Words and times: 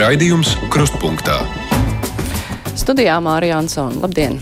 Raidījums 0.00 0.54
Krustpunktā. 0.72 1.34
Studijā 2.72 3.18
Mārija 3.20 3.58
Ansona. 3.60 3.98
Labdien! 4.00 4.38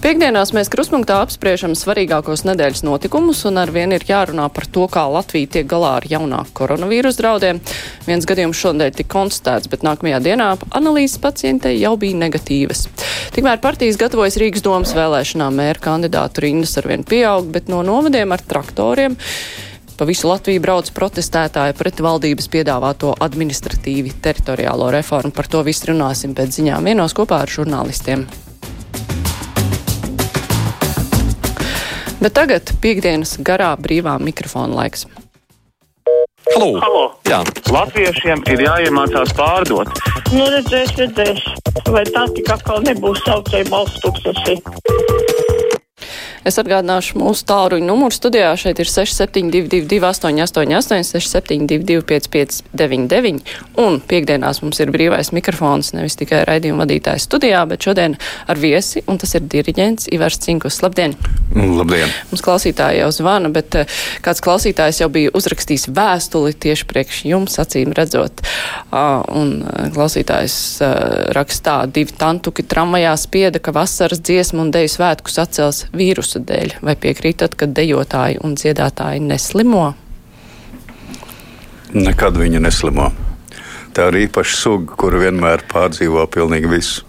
Piektdienās 0.00 0.54
mēs 0.56 0.70
krustpunktā 0.72 1.18
apspriežam 1.20 1.74
svarīgākos 1.76 2.46
nedēļas 2.48 2.80
notikumus, 2.86 3.42
un 3.50 3.60
ar 3.60 3.68
vienu 3.74 3.98
ir 3.98 4.06
jārunā 4.08 4.46
par 4.54 4.64
to, 4.72 4.86
kā 4.88 5.02
Latvija 5.12 5.50
tiek 5.58 5.68
galā 5.68 5.90
ar 5.98 6.06
jaunāku 6.08 6.54
koronavīrus 6.62 7.18
draudiem. 7.20 7.60
Viens 8.06 8.24
gadījums 8.30 8.62
šodien 8.62 8.96
tika 8.96 9.12
konstatēts, 9.12 9.68
bet 9.68 9.84
nākamajā 9.84 10.22
dienā 10.24 10.46
analīzes 10.72 11.20
pacientei 11.20 11.74
jau 11.76 11.92
bija 12.00 12.16
negatīvas. 12.22 12.86
Tikmēr 13.36 13.60
partijas 13.60 14.00
gatavojas 14.00 14.40
Rīgas 14.40 14.64
domas 14.64 14.94
vēlēšanām, 14.96 15.60
mēra 15.60 15.84
kandidātu 15.90 16.46
rindas 16.46 16.72
arvien 16.80 17.04
pieaug, 17.04 17.52
bet 17.52 17.68
no 17.68 17.84
novadiem 17.84 18.32
ar 18.32 18.46
traktoriem 18.48 19.18
Pa 19.96 20.06
visu 20.08 20.28
Latviju 20.30 20.62
brauc 20.64 20.88
protestētāji 20.96 21.76
pret 21.78 22.00
valdības 22.02 22.48
piedāvāto 22.52 23.12
administratīvi 23.22 24.14
teritoriālo 24.24 24.88
reformu. 24.94 25.34
Par 25.36 25.50
to 25.50 25.60
visu 25.66 25.92
runāsim 25.92 26.32
pēc 26.34 26.58
ziņām 26.58 26.88
vienos 26.90 27.14
kopā 27.16 27.42
ar 27.44 27.52
žurnālistiem. 27.52 28.24
Bet 32.22 32.36
tagad 32.38 32.70
piekdienas 32.82 33.34
garā 33.42 33.72
brīvā 33.74 34.14
mikrofona 34.22 34.82
laiks. 34.82 35.08
Halo. 36.52 36.68
Halo. 36.82 37.02
Jā. 37.26 37.40
Latviešiem 37.72 38.42
ir 38.52 38.62
jāiemācās 38.66 39.32
pārdot. 39.38 39.90
Nu, 40.34 40.46
redzēs, 40.52 40.92
redzēs. 40.98 41.42
Vai 41.88 42.04
tā 42.10 42.26
tik 42.36 42.50
atkal 42.52 42.82
nebūs 42.86 43.22
saucēja 43.26 43.70
balsts 43.70 44.02
tūkstoši? 44.04 44.58
Es 46.48 46.58
atgādināšu 46.58 47.20
mūsu 47.20 47.44
tālruņa 47.46 47.86
numuru 47.86 48.14
studijā. 48.14 48.50
Šeit 48.58 48.80
ir 48.82 48.88
6722, 48.90 50.00
888, 50.02 51.04
672, 51.14 52.02
559, 52.08 53.52
un 53.78 54.00
piekdienās 54.10 54.62
mums 54.64 54.82
ir 54.82 54.90
brīvais 54.94 55.30
mikrofons, 55.36 55.92
nevis 55.94 56.18
tikai 56.18 56.42
raidījuma 56.48 56.82
vadītājs 56.82 57.28
studijā, 57.28 57.62
bet 57.70 57.86
šodien 57.86 58.16
ar 58.50 58.58
viesi, 58.58 59.04
un 59.06 59.20
tas 59.22 59.36
ir 59.38 59.46
diriģents 59.46 60.10
Ivars 60.16 60.40
Cinkus. 60.42 60.80
Labdien! 60.82 61.14
Labdien! 61.54 62.10
Mums 62.32 62.42
klausītāji 62.42 63.02
jau 63.04 63.12
zvana, 63.14 63.52
bet 63.54 63.78
eh, 63.78 64.02
kāds 64.24 64.42
klausītājs 64.42 65.02
jau 65.04 65.10
bija 65.14 65.30
uzrakstījis 65.38 65.90
vēstuli 65.94 66.56
tieši 66.58 66.88
priekš 66.90 67.22
jums, 67.28 67.58
acīm 67.62 67.94
redzot. 67.94 68.42
Un 68.90 69.54
eh, 69.62 69.88
klausītājs 69.94 70.56
eh, 70.82 70.92
rakstā 71.38 71.78
divi 71.86 72.18
tantuki 72.18 72.66
tramvajā 72.66 73.14
spieda, 73.20 73.62
ka 73.62 73.74
vasaras 73.78 74.22
dziesmu 74.24 74.66
un 74.66 74.74
deju 74.74 74.90
svētkus 74.96 75.38
atcels 75.42 75.84
vīrusu 75.94 76.31
vīrusu 76.32 76.44
dēļ. 76.46 76.82
Vai 76.82 76.96
piekrītat, 76.96 77.54
ka 77.56 77.66
dejotāji 77.66 78.40
un 78.42 78.54
dziedātāji 78.54 79.20
neslimo? 79.20 79.94
Nekad 81.92 82.36
viņi 82.36 82.60
neslimo. 82.60 83.12
Tā 83.92 84.08
ir 84.08 84.28
īpaša 84.28 84.56
suga, 84.56 84.96
kur 84.96 85.12
vienmēr 85.18 85.66
pārdzīvo 85.68 86.26
pilnīgi 86.26 86.68
visu. 86.68 87.04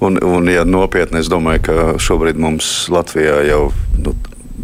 Un, 0.00 0.18
un 0.22 0.48
ja 0.48 0.64
nopietni, 0.64 1.20
es 1.20 1.28
domāju, 1.28 1.62
ka 1.62 1.98
šobrīd 1.98 2.38
mums 2.38 2.88
Latvijā 2.88 3.42
jau, 3.48 3.72
nu, 3.98 4.14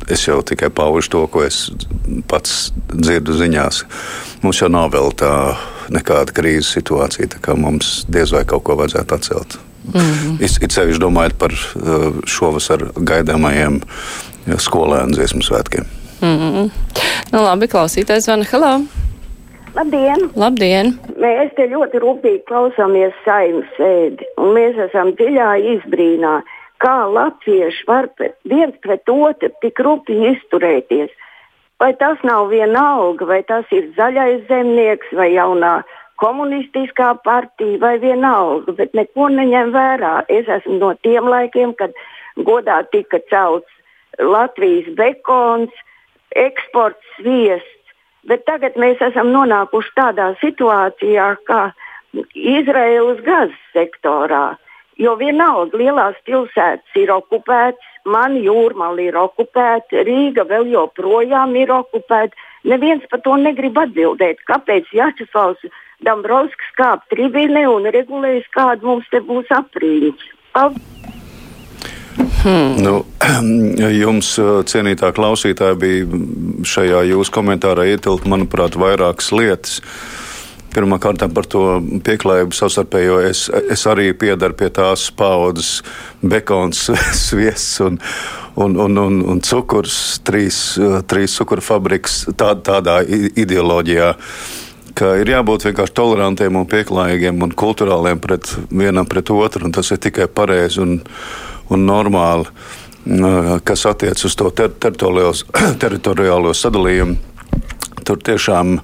es 0.09 0.27
jau 0.27 0.43
tikai 0.43 0.71
paužu 0.71 1.11
to, 1.11 1.27
ko 1.27 1.43
es 1.45 1.71
pats 2.29 2.73
dzirdu 2.93 3.35
ziņās. 3.35 3.85
Mums 4.43 4.63
jau 4.63 4.71
nav 4.71 4.93
vēl 4.95 5.11
tā 5.19 5.57
nekāda 5.91 6.35
krīzes 6.35 6.75
situācija, 6.75 7.35
tā 7.35 7.43
kā 7.43 7.55
mums 7.59 8.05
diez 8.09 8.35
vai 8.35 8.45
kaut 8.47 8.63
ko 8.67 8.79
vajadzētu 8.79 9.15
atcelt. 9.15 9.59
Mm 9.85 10.01
-hmm. 10.01 10.43
It, 10.65 10.73
sevišķi 10.73 11.01
domājot 11.01 11.39
par 11.39 11.53
uh, 11.53 12.21
šovasar 12.27 12.89
gaidāmajiem 12.97 13.81
skolēnu 14.59 15.13
dziesmu 15.13 15.43
svētkiem. 15.43 15.85
Mm 16.21 16.39
-hmm. 16.39 16.71
nu, 17.33 17.43
labi, 17.43 17.67
klausītājs 17.67 18.25
zvana. 18.25 18.45
Hello! 18.51 18.81
Labdien! 19.75 20.31
Labdien! 20.39 20.93
Mēs 21.19 21.51
te 21.57 21.67
ļoti 21.67 21.99
rūpīgi 21.99 22.45
klausāmies 22.49 23.15
saimnes 23.25 23.71
sēdi, 23.79 24.23
un 24.39 24.55
mēs 24.55 24.79
esam 24.89 25.11
dziļā 25.19 25.51
izbrīnā, 25.75 26.43
kā 26.79 26.97
latvieši 27.11 27.85
var 27.87 28.09
viens 28.45 28.77
pret 28.83 29.09
otru 29.09 29.51
tik 29.61 29.83
rūpīgi 29.87 30.37
izturēties. 30.37 31.11
Vai 31.83 31.91
tas 31.99 32.19
nav 32.23 32.49
vienalga, 32.49 33.27
vai 33.27 33.43
tas 33.43 33.65
ir 33.75 33.91
zaļais 33.97 34.47
zemnieks 34.49 35.11
vai 35.13 35.33
jaunā 35.35 35.83
komunistiskā 36.23 37.15
partija 37.25 37.81
vai 37.83 37.97
vienalga, 38.03 38.75
bet 38.79 38.95
neko 38.95 39.29
neņem 39.35 39.73
vērā. 39.75 40.15
Es 40.29 40.49
esmu 40.59 40.79
no 40.81 40.93
tiem 41.07 41.29
laikiem, 41.31 41.75
kad 41.79 41.95
godā 42.37 42.83
tika 42.93 43.21
celts 43.31 43.71
Latvijas 44.19 44.91
bekons, 44.95 45.73
eksports 46.35 47.17
sviests, 47.17 47.95
bet 48.29 48.45
tagad 48.47 48.79
mēs 48.81 49.03
esam 49.03 49.33
nonākuši 49.35 49.95
tādā 49.99 50.33
situācijā, 50.43 51.35
kā 51.49 51.63
Izraēlas 52.35 53.23
gazas 53.27 53.65
sektorā. 53.75 54.55
Jo 55.03 55.17
vienalga 55.19 55.79
lielās 55.79 56.19
pilsētas 56.27 56.99
ir 57.01 57.11
okupētas, 57.11 57.87
man 58.07 58.37
jūrmāla 58.39 59.09
ir 59.09 59.17
okupēta, 59.19 60.05
Rīga 60.07 60.45
vēl 60.47 60.69
joprojām 60.71 61.57
ir 61.59 61.73
okupēta. 61.75 62.37
Neviens 62.71 63.03
par 63.11 63.25
to 63.27 63.35
negrib 63.41 63.77
atbildēt, 63.81 64.45
kāpēc 64.47 64.87
Jačeslavs 64.95 65.67
Dombrovskis 66.05 66.75
kāp 66.79 67.05
tribīnē 67.13 67.65
un 67.71 67.89
regulējas, 67.95 68.51
kāda 68.55 68.87
mums 68.87 69.09
te 69.13 69.23
būs 69.25 69.51
aprīļa. 69.55 70.13
Hmm. 72.45 72.77
Nu, 72.85 72.99
jums, 74.05 74.35
cienītā 74.71 75.11
klausītāja, 75.17 75.79
bija 75.81 76.21
šajā 76.69 77.01
jūsu 77.09 77.33
komentārā 77.35 77.89
ietilpt, 77.95 78.29
manuprāt, 78.29 78.77
vairākas 78.77 79.33
lietas. 79.35 79.81
Pirmkārt, 80.75 81.23
par 81.31 81.47
to 81.47 81.79
pieklājību 82.05 82.57
savstarpējo. 82.59 83.21
Es, 83.29 83.47
es 83.71 83.85
arī 83.87 84.09
piedaru 84.19 84.59
pie 84.59 84.69
tās 84.75 85.07
paudzes, 85.15 85.85
bekons, 86.21 86.89
sviests 87.27 87.79
un, 87.87 88.01
un, 88.59 88.77
un, 88.83 89.01
un, 89.07 89.23
un 89.35 89.41
cukurs, 89.47 90.19
trīs, 90.27 90.61
trīs 91.11 91.39
cukuru 91.39 91.65
fabriks, 91.65 92.25
tā, 92.37 92.53
tādā 92.67 93.01
ideoloģijā. 93.07 94.13
Uh, 94.15 94.64
ka 94.99 95.15
ir 95.21 95.31
jābūt 95.33 95.69
vienkārši 95.69 95.97
tolerantiem 95.97 96.57
un 96.59 96.69
pieklājīgiem 96.71 97.43
un 97.45 97.53
kultūrāliem 97.59 98.21
pret 98.23 98.55
vienam 98.71 99.09
pret 99.11 99.33
otru, 99.35 99.67
un 99.67 99.75
tas 99.75 99.91
ir 99.95 100.01
tikai 100.03 100.29
pareizi 100.31 100.83
un, 100.85 100.99
un 101.75 101.87
normāli. 101.89 102.49
Kas 103.69 103.85
attiecas 103.91 104.25
uz 104.25 104.37
to 104.41 104.49
ter 104.57 104.73
teritoriālo 105.83 106.55
sadalījumu, 106.57 107.19
tur 108.05 108.23
tiešām, 108.25 108.79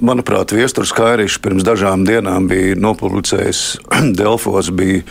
manuprāt, 0.00 0.54
Viestures 0.56 0.94
Kairišs 0.96 1.40
pirms 1.44 1.66
dažām 1.66 2.06
dienām 2.08 2.48
bija 2.48 2.78
nopublicējis 2.80 3.64
Delfos. 4.20 4.72
Bija 4.72 5.04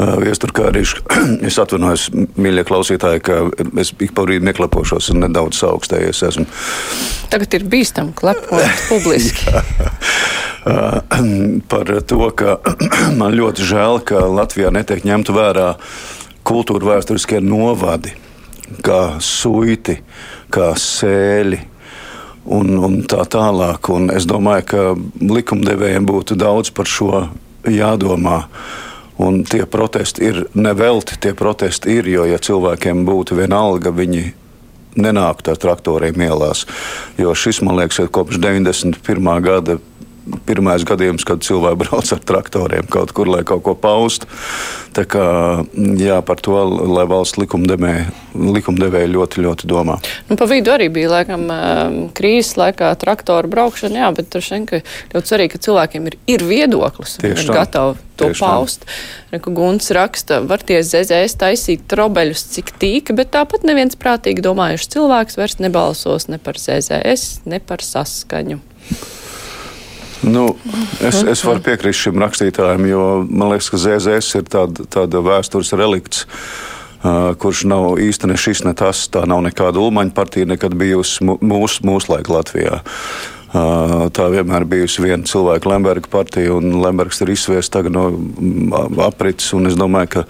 Viesturkārīšu. 0.00 1.02
Es 1.48 1.58
atvainojos, 1.60 2.08
mīļie 2.40 2.64
klausītāji, 2.68 3.22
ka 3.26 3.40
es 3.80 3.92
ik 3.98 4.14
pa 4.16 4.24
brīdim 4.24 4.48
neklapošos 4.48 5.10
un 5.12 5.24
nedaudz 5.26 5.60
augstējies 5.66 6.22
esmu. 6.30 6.46
Tagad 7.32 7.58
ir 7.58 7.66
bīstami 7.70 8.14
klepot 8.16 8.64
publiski. 8.90 9.52
Par 11.70 11.92
to, 12.06 12.22
ka 12.36 12.58
man 13.20 13.36
ļoti 13.36 13.66
žēl, 13.66 14.00
ka 14.06 14.24
Latvijā 14.28 14.72
netiek 14.74 15.04
ņemta 15.08 15.36
vērā 15.36 15.68
kultūra 16.46 16.94
vēsturiskie 16.94 17.40
novadi, 17.44 18.14
kā 18.84 19.20
suiti, 19.24 19.98
kā 20.52 20.72
sēļi 20.78 21.60
un, 22.50 22.76
un 22.78 23.00
tā 23.08 23.24
tālāk. 23.28 23.90
Un 23.92 24.10
es 24.14 24.26
domāju, 24.28 24.68
ka 24.70 24.84
likumdevējiem 25.20 26.08
būtu 26.08 26.38
daudz 26.40 26.72
par 26.74 26.88
šo 26.88 27.26
jādomā. 27.68 28.44
Un 29.20 29.42
tie 29.44 29.66
protesti 29.68 30.24
ir 30.30 30.44
nevelti, 30.56 31.18
tie 31.20 31.34
protesti 31.36 31.98
ir, 31.98 32.08
jo, 32.08 32.24
ja 32.28 32.38
cilvēkiem 32.40 33.04
būtu 33.04 33.36
vienalga, 33.36 33.92
viņi 33.92 34.22
nenāktu 35.00 35.52
ar 35.52 35.60
traktoriem 35.60 36.24
ielās. 36.24 36.64
Jo 37.20 37.34
šis, 37.36 37.60
man 37.66 37.78
liekas, 37.78 38.00
ir 38.00 38.12
kopš 38.14 38.40
91. 38.40 39.30
gada 39.44 39.76
pirmais 40.46 40.84
gadījums, 40.86 41.24
kad 41.28 41.44
cilvēki 41.44 41.80
brauc 41.84 42.12
ar 42.14 42.24
traktoriem 42.32 42.88
kaut 42.90 43.14
kur, 43.16 43.30
lai 43.30 43.42
kaut 43.48 43.64
ko 43.66 43.74
paustu. 43.78 44.28
Tā 44.96 45.04
kā 45.06 45.24
jā, 46.00 46.18
par 46.26 46.42
to, 46.42 46.56
lai 46.90 47.06
valsts 47.08 47.38
likumdevēji 47.38 48.08
likumdevē 48.34 49.04
ļoti, 49.10 49.42
ļoti 49.44 49.68
domā. 49.70 49.96
Nu, 50.28 50.36
pa 50.38 50.46
vidu 50.50 50.72
arī 50.74 50.88
bija 50.92 51.10
laikam 51.12 51.46
krīzes 52.16 52.56
laikā 52.60 52.90
traktoru 53.00 53.50
braukšana, 53.50 54.04
jā, 54.04 54.10
bet 54.16 54.30
tur 54.32 54.44
šeit 54.44 54.74
ļoti 55.14 55.32
svarīgi, 55.32 55.54
ka 55.54 55.62
cilvēkiem 55.66 56.10
ir, 56.10 56.18
ir 56.30 56.44
viedoklis 56.46 57.18
ir 57.26 57.42
gatavi 57.50 57.98
to 58.20 58.30
Tieši 58.30 58.44
paust. 58.44 58.84
Reku 59.32 59.54
Gunts 59.56 59.90
raksta, 59.96 60.40
var 60.46 60.62
tie 60.66 60.82
ZZS 60.84 61.38
taisīt 61.40 61.86
trobeļus 61.90 62.44
cik 62.56 62.74
tīk, 62.82 63.14
bet 63.16 63.32
tāpat 63.36 63.64
neviens 63.66 63.98
prātīgi 63.98 64.44
domājuši 64.44 64.92
cilvēks 64.96 65.40
vairs 65.40 65.58
nebalsos 65.62 66.28
ne 66.30 66.40
par 66.42 66.60
ZZS, 66.60 67.46
ne 67.50 67.62
par 67.64 67.84
saskaņu. 67.86 68.60
Nu, 70.22 70.50
es, 71.00 71.22
es 71.24 71.44
varu 71.46 71.62
piekrist 71.64 72.04
šim 72.04 72.20
rakstītājam, 72.20 72.84
jo 72.90 73.04
man 73.28 73.54
liekas, 73.54 73.70
ka 73.72 73.80
ZZS 73.80 74.40
ir 74.40 74.50
tāda, 74.52 74.84
tāda 74.92 75.22
vēstures 75.24 75.72
relikts. 75.78 76.26
uh, 77.04 77.32
kurš 77.40 77.64
nav 77.70 77.98
īsti 78.02 78.30
ne 78.30 78.36
šis, 78.40 78.64
ne 78.66 78.74
tas. 78.76 79.06
Tā 79.12 79.24
nav 79.28 79.42
nekāda 79.46 79.80
ulmaņa 79.80 80.14
partija, 80.16 80.48
nekad 80.50 80.76
bijusi 80.78 81.24
mūsu 81.24 81.86
mūs 81.88 82.10
laika 82.12 82.36
Latvijā. 82.36 82.80
Uh, 83.50 84.06
tā 84.14 84.28
vienmēr 84.30 84.66
bijusi 84.68 85.02
viena 85.02 85.26
cilvēka 85.26 85.72
Lemberga 85.72 86.10
partija, 86.10 86.52
un 86.54 86.76
Lembergs 86.84 87.18
ir 87.24 87.32
izsviests 87.34 87.72
tagad 87.74 87.96
no 87.96 88.10
aprits. 89.06 89.50
Es 89.66 89.78
domāju, 89.78 90.12
ka 90.14 90.26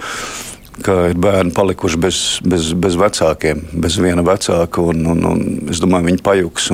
ka 0.85 0.97
ir 1.11 1.19
bērni 1.21 1.55
palikuši 1.57 2.01
bez, 2.01 2.21
bez, 2.47 2.71
bez 2.79 2.97
vecākiem, 3.01 3.63
bez 3.83 3.99
viena 4.03 4.25
vecāka. 4.27 4.85
Un, 4.93 5.05
un, 5.13 5.27
un 5.33 5.45
es 5.73 5.83
domāju, 5.83 6.11
viņi 6.11 6.25
pajuks. 6.27 6.71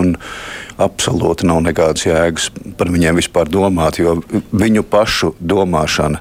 Absolūti 0.76 1.48
nav 1.48 1.62
nekādas 1.64 2.04
jēgas 2.04 2.50
par 2.76 2.90
viņiem 2.92 3.16
vispār 3.16 3.48
domāt, 3.48 3.96
jo 4.02 4.18
viņu 4.52 4.84
pašu 4.92 5.32
domāšana 5.40 6.20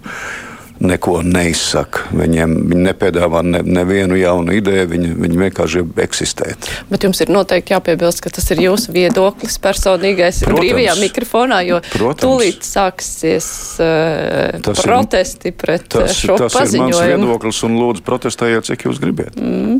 neko 0.84 1.20
neizsaka. 1.24 2.10
Viņiem 2.16 2.56
viņi 2.72 2.82
nepiedāvā 2.90 3.42
ne, 3.46 3.62
nevienu 3.64 4.18
jaunu 4.20 4.56
ideju, 4.58 4.88
viņi, 4.92 5.12
viņi 5.24 5.40
vienkārši 5.40 5.84
eksistē. 6.04 6.52
Bet 6.90 7.06
jums 7.08 7.22
ir 7.24 7.32
noteikti 7.34 7.76
jāpiebilst, 7.76 8.22
ka 8.24 8.32
tas 8.36 8.50
ir 8.54 8.64
jūsu 8.66 8.96
viedoklis 8.96 9.58
personīgais 9.64 10.42
Protams. 10.44 10.60
brīvajā 10.60 10.98
mikrofonā, 11.00 11.62
jo 11.68 11.80
Protams. 11.94 12.24
tūlīt 12.24 12.68
sāksies 12.68 13.48
uh, 13.84 14.60
tas 14.66 14.84
protesti 14.84 15.54
ir, 15.54 15.58
pret 15.62 15.88
tas, 15.96 16.18
šo 16.20 16.40
tas 16.42 16.58
paziņojumu. 16.58 16.92
Tas 16.92 17.06
ir 17.06 17.16
mans 17.16 17.24
viedoklis 17.24 17.64
un 17.68 17.80
lūdzu 17.80 18.06
protestējiet, 18.10 18.68
cik 18.72 18.90
jūs 18.90 19.02
gribat. 19.04 19.40
Mm. 19.40 19.80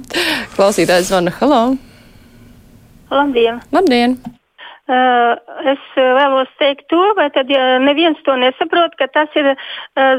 Klausītājs 0.56 1.12
zvana, 1.12 1.36
halo! 1.42 1.62
Labdien! 3.12 3.62
Labdien! 3.76 4.18
Uh, 4.86 5.34
es 5.66 5.82
vēlos 5.98 6.50
teikt 6.60 6.84
to, 6.94 7.00
vai 7.18 7.32
tad 7.34 7.50
ja 7.50 7.80
neviens 7.82 8.20
to 8.22 8.36
nesaprot, 8.38 8.94
ka 9.00 9.08
tas 9.10 9.34
ir 9.34 9.48
uh, 9.50 9.58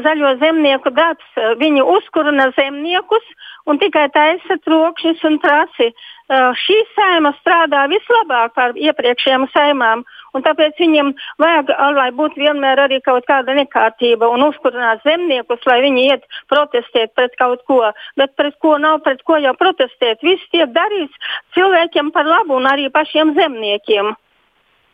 zaļo 0.03 0.33
zemnieku 0.41 0.91
darbs. 0.91 1.29
Viņi 1.61 1.85
uzkurina 1.87 2.49
zemniekus 2.57 3.23
un 3.63 3.79
tikai 3.79 4.09
taisa 4.11 4.57
trokšņus 4.65 5.23
un 5.29 5.39
trasi. 5.39 5.87
Uh, 6.27 6.51
šī 6.59 6.81
saima 6.97 7.31
strādā 7.37 7.85
vislabāk 7.87 8.57
par 8.59 8.75
iepriekšējām 8.75 9.47
saimām, 9.55 10.03
un 10.35 10.43
tāpēc 10.43 10.83
viņiem 10.83 11.13
vajag, 11.39 11.71
lai 11.95 12.09
būtu 12.19 12.43
vienmēr 12.43 12.83
arī 12.89 12.99
kaut 13.07 13.23
kāda 13.31 13.55
nekārtība 13.55 14.27
un 14.35 14.49
uzkurināt 14.49 14.99
zemniekus, 15.07 15.63
lai 15.63 15.79
viņi 15.87 16.07
iet 16.11 16.27
protestēt 16.51 17.15
pret 17.15 17.39
kaut 17.39 17.63
ko. 17.71 17.85
Bet 18.19 18.35
pret 18.35 18.59
ko 18.59 18.75
nav, 18.83 18.99
pret 19.07 19.23
ko 19.23 19.39
jau 19.39 19.55
protestēt. 19.55 20.19
Viss 20.27 20.51
tiek 20.51 20.75
darīts 20.75 21.35
cilvēkiem 21.55 22.11
par 22.11 22.27
labu 22.27 22.59
un 22.59 22.67
arī 22.67 22.91
pašiem 22.91 23.37
zemniekiem. 23.39 24.17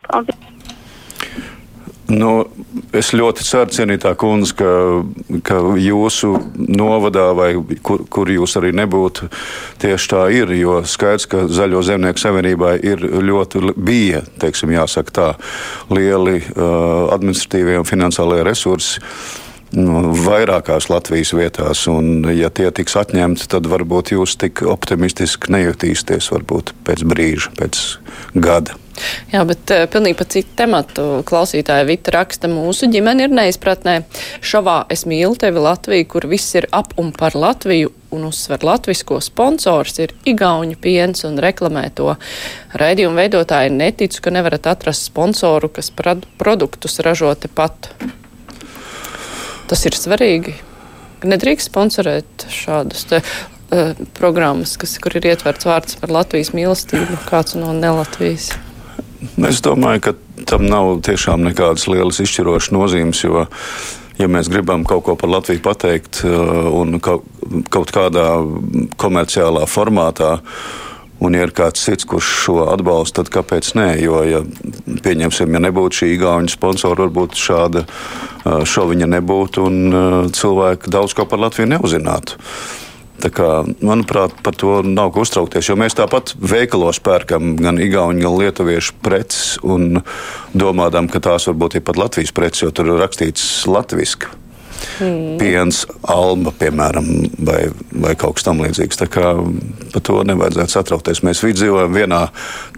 Paldies! 0.07 0.43
Nu, 2.13 2.43
es 2.93 3.13
ļoti 3.15 3.45
ceru, 3.47 3.71
cienītā 3.73 4.11
kundze, 4.19 4.53
ka, 4.59 4.71
ka 5.47 5.59
jūsu 5.79 6.33
novadā, 6.57 7.29
vai 7.37 7.53
kur, 7.85 8.03
kur 8.11 8.29
jūs 8.29 8.57
arī 8.59 8.73
nebūtu, 8.75 9.29
tieši 9.81 10.09
tā 10.11 10.23
ir. 10.35 10.51
Jo 10.57 10.81
skaidrs, 10.85 11.27
ka 11.31 11.45
Zaļo 11.47 11.81
zemnieku 11.85 12.21
savienībai 12.21 12.75
ir 12.83 13.05
ļoti, 13.23 13.63
bija, 13.79 14.21
teiksim, 14.43 14.75
jāsaka 14.75 15.15
tā, 15.15 15.29
lieli 15.95 16.41
uh, 16.43 17.07
administratīvie 17.15 17.79
un 17.81 17.87
finansiālie 17.87 18.43
resursi 18.45 18.99
nu, 18.99 19.42
vairākās 19.73 20.89
Latvijas 20.89 21.33
vietās. 21.37 21.87
Un, 21.91 22.27
ja 22.33 22.49
tie 22.53 22.69
tiks 22.71 22.95
atņemti, 22.99 23.49
tad 23.51 23.67
varbūt 23.71 24.13
jūs 24.15 24.37
tik 24.41 24.63
optimistiski 24.67 25.53
nejutīsieties, 25.53 26.31
pēc 26.87 27.03
brīža, 27.09 27.53
pēc 27.59 27.83
gada. 28.33 28.77
Jā, 29.31 29.41
bet 29.49 29.71
uh, 29.73 29.87
pilnīgi 29.89 30.17
pa 30.19 30.25
citu 30.29 30.53
tematu 30.57 31.03
klausītāja 31.25 31.87
Vita 31.87 32.13
raksta, 32.13 32.49
mūsu 32.51 32.87
ģimene 32.93 33.25
ir 33.25 33.33
neizpratnē. 33.33 33.95
Šovā 34.45 34.83
es 34.93 35.07
mīlu 35.09 35.33
tevi 35.41 35.63
Latviju, 35.63 36.07
kur 36.13 36.27
viss 36.29 36.53
ir 36.59 36.69
ap 36.71 36.93
un 37.01 37.09
par 37.15 37.33
Latviju 37.33 37.89
un 38.13 38.27
uzsver 38.29 38.61
latvisko 38.61 39.17
sponsors 39.25 39.97
ir 40.03 40.13
Igauņu 40.29 40.77
piens 40.81 41.25
un 41.25 41.39
reklamē 41.41 41.87
to. 41.97 42.13
Raidījumu 42.77 43.17
veidotāji 43.17 43.73
neticu, 43.73 44.21
ka 44.21 44.35
nevarat 44.35 44.69
atrast 44.75 45.09
sponsoru, 45.09 45.73
kas 45.73 45.89
produktus 46.37 47.01
ražo 47.01 47.33
tepat. 47.33 47.89
Tas 49.73 49.87
ir 49.89 49.95
svarīgi. 49.97 50.51
Nedrīkst 51.25 51.71
sponsorēt 51.71 52.43
šādus 52.53 53.07
te, 53.09 53.23
uh, 53.73 54.01
programmas, 54.13 54.75
kas, 54.77 54.91
kur 55.01 55.15
ir 55.17 55.25
ietverts 55.31 55.65
vārds 55.65 55.97
par 55.97 56.13
Latvijas 56.13 56.51
mīlestību, 56.53 57.17
kāds 57.25 57.55
no 57.57 57.71
Nelatvijas. 57.73 58.51
Es 59.49 59.63
domāju, 59.65 60.03
ka 60.05 60.45
tam 60.45 60.67
nav 60.69 60.99
tiešām 61.07 61.41
nekādas 61.47 61.87
lielas 61.89 62.21
izšķirošas 62.21 62.69
nozīmes, 62.75 63.23
jo, 63.25 63.47
ja 64.21 64.29
mēs 64.29 64.51
gribam 64.53 64.85
kaut 64.85 65.07
ko 65.07 65.17
par 65.17 65.33
Latviju 65.33 65.63
pateikt 65.65 66.21
uh, 66.21 66.69
un 66.69 67.01
kaut 67.01 67.95
kādā 67.97 68.29
komerciālā 69.01 69.65
formātā, 69.65 70.35
Un, 71.23 71.37
ja 71.37 71.45
ir 71.47 71.53
kāds 71.55 71.85
cits, 71.85 72.07
kurš 72.09 72.29
šo 72.43 72.57
atbalsta, 72.73 73.21
tad 73.21 73.31
kāpēc 73.31 73.69
nē? 73.79 73.87
Jo, 74.03 74.21
ja, 74.27 74.41
pieņemsim, 75.05 75.55
ja 75.55 75.61
nebūtu 75.63 76.01
šī 76.01 76.09
gauņa 76.19 76.51
sponsora, 76.51 77.05
varbūt 77.05 77.39
šāda 77.39 77.85
šoviņa 78.43 79.07
nebūtu 79.15 79.67
un 79.69 79.77
cilvēki 80.35 80.91
daudz 80.91 81.15
ko 81.15 81.27
par 81.29 81.45
Latviju 81.45 81.71
neuzzinātu. 81.75 82.39
Kā, 83.23 83.63
manuprāt, 83.79 84.33
par 84.43 84.57
to 84.59 84.81
nav 84.83 85.13
ko 85.15 85.23
uztraukties. 85.23 85.69
Jo 85.69 85.77
mēs 85.79 85.95
tāpat 85.95 86.33
veikalos 86.43 86.99
pērkam 86.99 87.53
gan 87.55 87.79
igauņu, 87.79 88.19
gan 88.25 88.39
lietuviešu 88.41 88.97
preces 89.05 89.55
un 89.63 90.01
domājam, 90.51 91.07
ka 91.07 91.23
tās 91.23 91.47
varbūt 91.47 91.79
ir 91.79 91.87
pat 91.87 92.01
Latvijas 92.01 92.35
preces, 92.35 92.65
jo 92.65 92.73
tur 92.75 92.91
ir 92.91 92.99
rakstīts 92.99 93.63
latviešu. 93.69 94.42
Mm. 95.01 95.37
Piens, 95.41 95.83
alba, 96.09 96.53
piemēram, 96.59 97.07
vai, 97.47 97.61
vai 98.03 98.13
kaut 98.19 98.37
kas 98.37 98.47
tamlīdzīgs. 98.47 98.99
Tā 99.01 99.07
kā 99.11 99.33
par 99.93 100.05
to 100.05 100.19
nevajadzētu 100.27 100.75
satraukties. 100.75 101.23
Mēs 101.25 101.43
visi 101.45 101.61
dzīvojam 101.61 101.95
vienā 101.95 102.21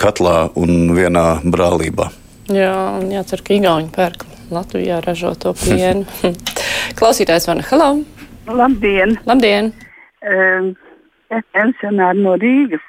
katlā 0.01 0.37
un 0.59 0.95
vienā 0.95 1.25
brālībā. 1.43 2.09
Jā, 2.53 2.73
un 2.99 3.09
jācer, 3.13 3.41
ka 3.45 3.55
Igauni 3.57 3.89
pērk 3.93 4.25
Latvijā 4.53 4.99
ražoto 5.05 5.55
pienu. 5.57 6.05
Klausītājs 6.99 7.49
Vana, 7.49 7.65
hello! 7.71 7.93
Labdien! 8.45 9.17
Labdien! 9.25 9.71
Es 10.25 11.47
pensionāri 11.53 12.21
no 12.21 12.35
Rīgas. 12.37 12.83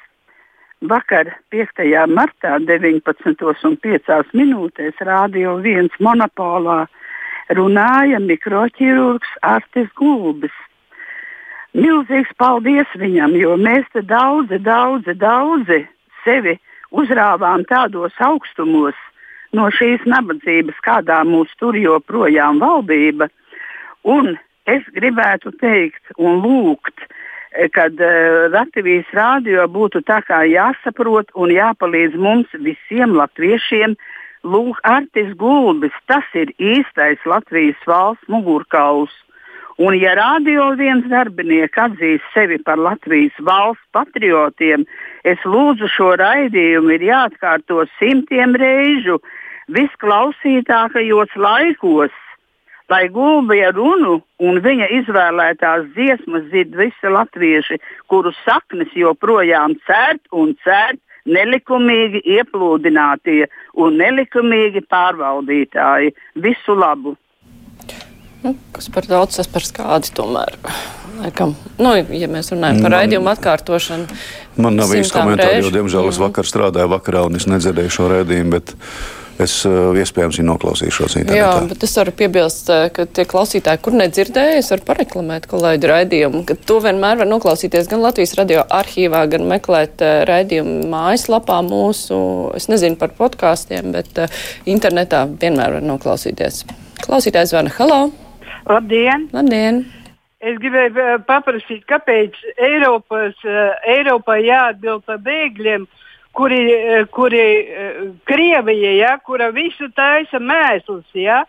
Vakar, 0.85 1.31
5. 1.49 1.81
martā, 2.13 2.59
19,5 2.61 4.35
minūtēs, 4.37 4.99
Rādio 5.01 5.55
1 5.57 5.97
monopolā 6.05 6.83
runāja 7.49 8.19
mikroķirurgs 8.23 9.37
Artis 9.41 9.89
Gulbis. 9.95 10.55
Milzīgs 11.77 12.31
paldies 12.39 12.89
viņam, 12.97 13.35
jo 13.37 13.57
mēs 13.59 13.85
te 13.93 14.01
daudzi, 14.01 14.57
daudzi, 14.63 15.13
daudzi 15.13 15.83
sevi 16.23 16.57
uzrāvām 16.91 17.65
tādos 17.69 18.15
augstumos 18.23 18.97
no 19.55 19.67
šīs 19.71 20.03
nabadzības, 20.09 20.79
kādā 20.83 21.21
mūs 21.27 21.51
tur 21.59 21.77
joprojām 21.77 22.59
valdība. 22.63 23.29
Un 24.07 24.35
es 24.67 24.83
gribētu 24.95 25.53
teikt 25.61 26.17
un 26.17 26.41
lūgt, 26.43 27.05
kad 27.73 27.95
uh, 28.03 28.47
Latvijas 28.53 29.07
rādio 29.15 29.65
būtu 29.71 30.03
tā 30.05 30.19
kā 30.27 30.43
jāsaprot 30.45 31.31
un 31.35 31.53
jāpalīdz 31.53 32.17
mums 32.19 32.51
visiem 32.53 33.15
latviešiem. 33.17 33.95
Lūk, 34.43 34.77
Artis 34.83 35.33
Gulbis, 35.37 35.95
tas 36.07 36.25
ir 36.33 36.51
īstais 36.57 37.23
Latvijas 37.25 37.79
valsts 37.87 38.27
mugurkauls. 38.29 39.13
Un, 39.77 39.93
ja 39.93 40.15
radio 40.17 40.71
viens 40.77 41.05
darbinieks 41.09 41.77
atzīs 41.77 42.23
sevi 42.33 42.57
par 42.65 42.81
Latvijas 42.81 43.35
valsts 43.45 43.85
patriotiem, 43.93 44.87
es 45.23 45.41
lūdzu 45.45 45.89
šo 45.93 46.15
raidījumu 46.17 46.95
ir 46.95 47.09
jāatkārto 47.11 47.85
simtiem 47.99 48.57
reižu 48.57 49.19
visklausītākajos 49.73 51.35
laikos 51.37 52.15
lai 52.89 53.07
gulbja 53.11 53.71
runu 53.75 54.21
un 54.39 54.59
viņa 54.63 54.87
izvēlētās 55.01 55.89
dziesmas 55.95 56.47
dzird 56.51 56.75
visi 56.79 57.11
latvieši, 57.11 57.79
kuru 58.07 58.31
saknes 58.45 58.93
joprojām 58.95 59.75
cērt 59.87 60.23
un 60.31 60.53
cērt 60.63 61.01
nelikumīgi 61.27 62.23
ieplūdinātie 62.37 63.45
un 63.83 63.97
nelikumīgi 64.01 64.83
pārvaldītāji. 64.89 66.13
Visu 66.43 66.77
labu! 66.77 67.15
Nu, 68.43 68.53
kas 68.75 68.87
par 68.93 69.07
daudz, 69.09 69.39
tas 69.39 69.49
par 69.49 69.65
skādi 69.65 70.13
tomēr. 70.15 70.57
Laikam. 71.17 71.55
Nu, 71.81 71.95
ja 71.97 72.29
mēs 72.29 72.51
runājam 72.53 72.83
par 72.85 72.93
raidījumu 72.93 73.31
atkārtošanu. 73.31 74.17
Man 74.61 74.77
nav 74.77 74.91
īsti 74.93 75.15
komentāri, 75.15 75.63
jo, 75.65 75.71
diemžēl, 75.73 76.09
es 76.11 76.19
vakar 76.21 76.45
strādāju 76.45 76.91
vakarā 76.93 77.23
un 77.25 77.39
es 77.39 77.47
nedzirdēju 77.49 77.93
šo 77.93 78.09
raidījumu. 78.13 78.53
Bet 78.53 78.75
es 79.43 79.53
uh, 79.67 79.95
iespējams 79.97 80.39
viņu 80.39 80.47
noklausīšos 80.49 81.15
internetā. 81.19 81.37
Jā, 81.39 81.49
bet 81.69 81.83
es 81.85 81.93
varu 81.99 82.13
piebilst, 82.17 82.69
eh, 82.73 82.87
ka 82.93 83.05
tie 83.05 83.25
klausītāji, 83.29 83.81
kur 83.85 83.97
nedzirdēja, 83.97 84.61
es 84.61 84.71
varu 84.73 84.85
pareklamēt 84.87 85.47
kolēģi 85.51 85.91
raidījumu, 85.91 86.43
ka 86.47 86.57
to 86.69 86.79
vienmēr 86.85 87.21
var 87.21 87.29
noklausīties 87.29 87.89
gan 87.91 88.03
Latvijas 88.05 88.35
radio 88.39 88.63
arhīvā, 88.79 89.25
gan 89.33 89.45
meklēt 89.49 90.01
uh, 90.05 90.23
raidījumu 90.29 90.87
mājaslapā 90.91 91.59
mūsu, 91.67 92.17
es 92.57 92.69
nezinu 92.71 92.99
par 93.01 93.13
podkāstiem, 93.17 93.91
bet 93.95 94.23
internetā 94.69 95.25
vienmēr 95.29 95.77
var 95.77 95.85
noklausīties. 95.85 96.63
Klausītājs 97.05 97.53
zvana 97.53 97.73
Halo! 97.77 98.07
Labdien! 98.67 99.29
Labdien! 99.35 99.85
es 100.47 100.53
gribēju 100.61 101.17
paprasīt, 101.27 101.81
kāpēc 101.89 102.35
Eiropas, 102.61 103.39
Eiropai 103.89 104.37
jāatbild 104.45 105.01
par 105.09 105.17
bēgļiem, 105.25 105.87
uh, 105.87 106.03
kuri 106.37 107.41
uh, 107.49 108.13
Krievija, 108.29 108.93
ja, 108.97 109.17
kura 109.25 109.49
visu 109.55 109.89
taisa 109.95 110.39
mēsls, 110.39 111.07
ja, 111.17 111.43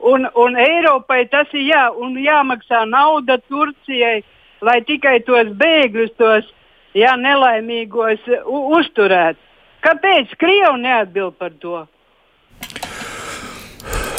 un, 0.00 0.26
un 0.34 0.58
Eiropai 0.58 1.24
tas 1.30 1.50
ir 1.54 1.68
jā, 1.68 1.86
jāmaksā 2.26 2.84
nauda 2.90 3.38
Turcijai, 3.46 4.22
lai 4.64 4.80
tikai 4.88 5.20
tos 5.26 5.54
bēgļus, 5.60 6.14
tos 6.18 6.52
jā, 6.98 7.14
nelaimīgos 7.20 8.26
uh, 8.30 8.52
uzturētu. 8.80 9.40
Kāpēc 9.84 10.32
Krievija 10.40 10.76
neatbild 10.80 11.36
par 11.38 11.52
to? 11.60 11.82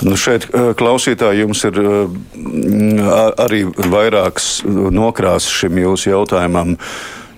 Nu 0.06 0.14
šeit 0.20 0.46
klausītāji 0.78 1.42
jums 1.42 1.64
ir 1.66 1.80
arī 3.42 3.64
vairākas 3.90 4.60
nokrāsas 4.66 5.50
šim 5.64 5.80
jūsu 5.82 6.12
jautājumam. 6.12 6.76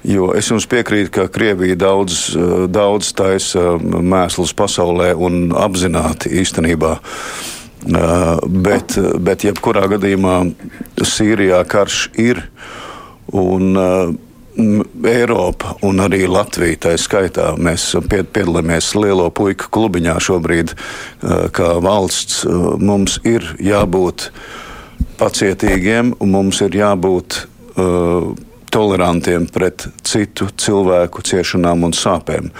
Jo 0.08 0.32
es 0.38 0.48
jums 0.48 0.68
piekrītu, 0.72 1.12
ka 1.12 1.28
Krievija 1.32 1.76
daudz, 1.80 2.30
daudz 2.72 3.12
taisa 3.18 3.76
mēslus 3.82 4.54
pasaulē 4.56 5.12
un 5.16 5.52
apzināti 5.52 6.32
īstenībā. 6.42 6.94
Bet, 7.88 8.96
bet 9.24 9.44
jebkurā 9.48 9.86
gadījumā 9.92 10.38
Sīrijā 11.04 11.60
karš 11.70 12.08
ir. 12.20 12.42
Un, 13.36 13.76
Eiropa 14.58 15.76
un 15.86 16.00
arī 16.02 16.24
Latvija. 16.26 16.80
Tā 16.88 16.94
skaitā 16.98 17.52
mēs 17.62 17.92
piedalāmies 18.10 18.88
lielo 18.98 19.28
puiku 19.30 19.68
klubiņā 19.70 20.16
šobrīd, 20.24 20.74
kā 21.54 21.68
valsts. 21.84 22.40
Mums 22.82 23.20
ir 23.28 23.46
jābūt 23.62 24.32
pacietīgiem 25.18 26.16
mums 26.26 26.62
ir 26.66 26.78
jābūt 26.78 27.44
tolerantiem 28.74 29.48
pret 29.54 29.88
citu 30.08 30.50
cilvēku 30.60 31.24
ciešanām 31.26 31.88
un 31.88 31.96
sāpēm. 31.96 32.52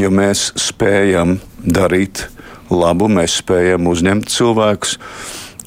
Jo 0.00 0.10
mēs 0.10 0.50
spējam 0.58 1.38
darīt 1.64 2.26
labu, 2.72 3.08
mēs 3.12 3.40
spējam 3.42 3.88
uzņemt 3.90 4.30
cilvēkus. 4.32 4.98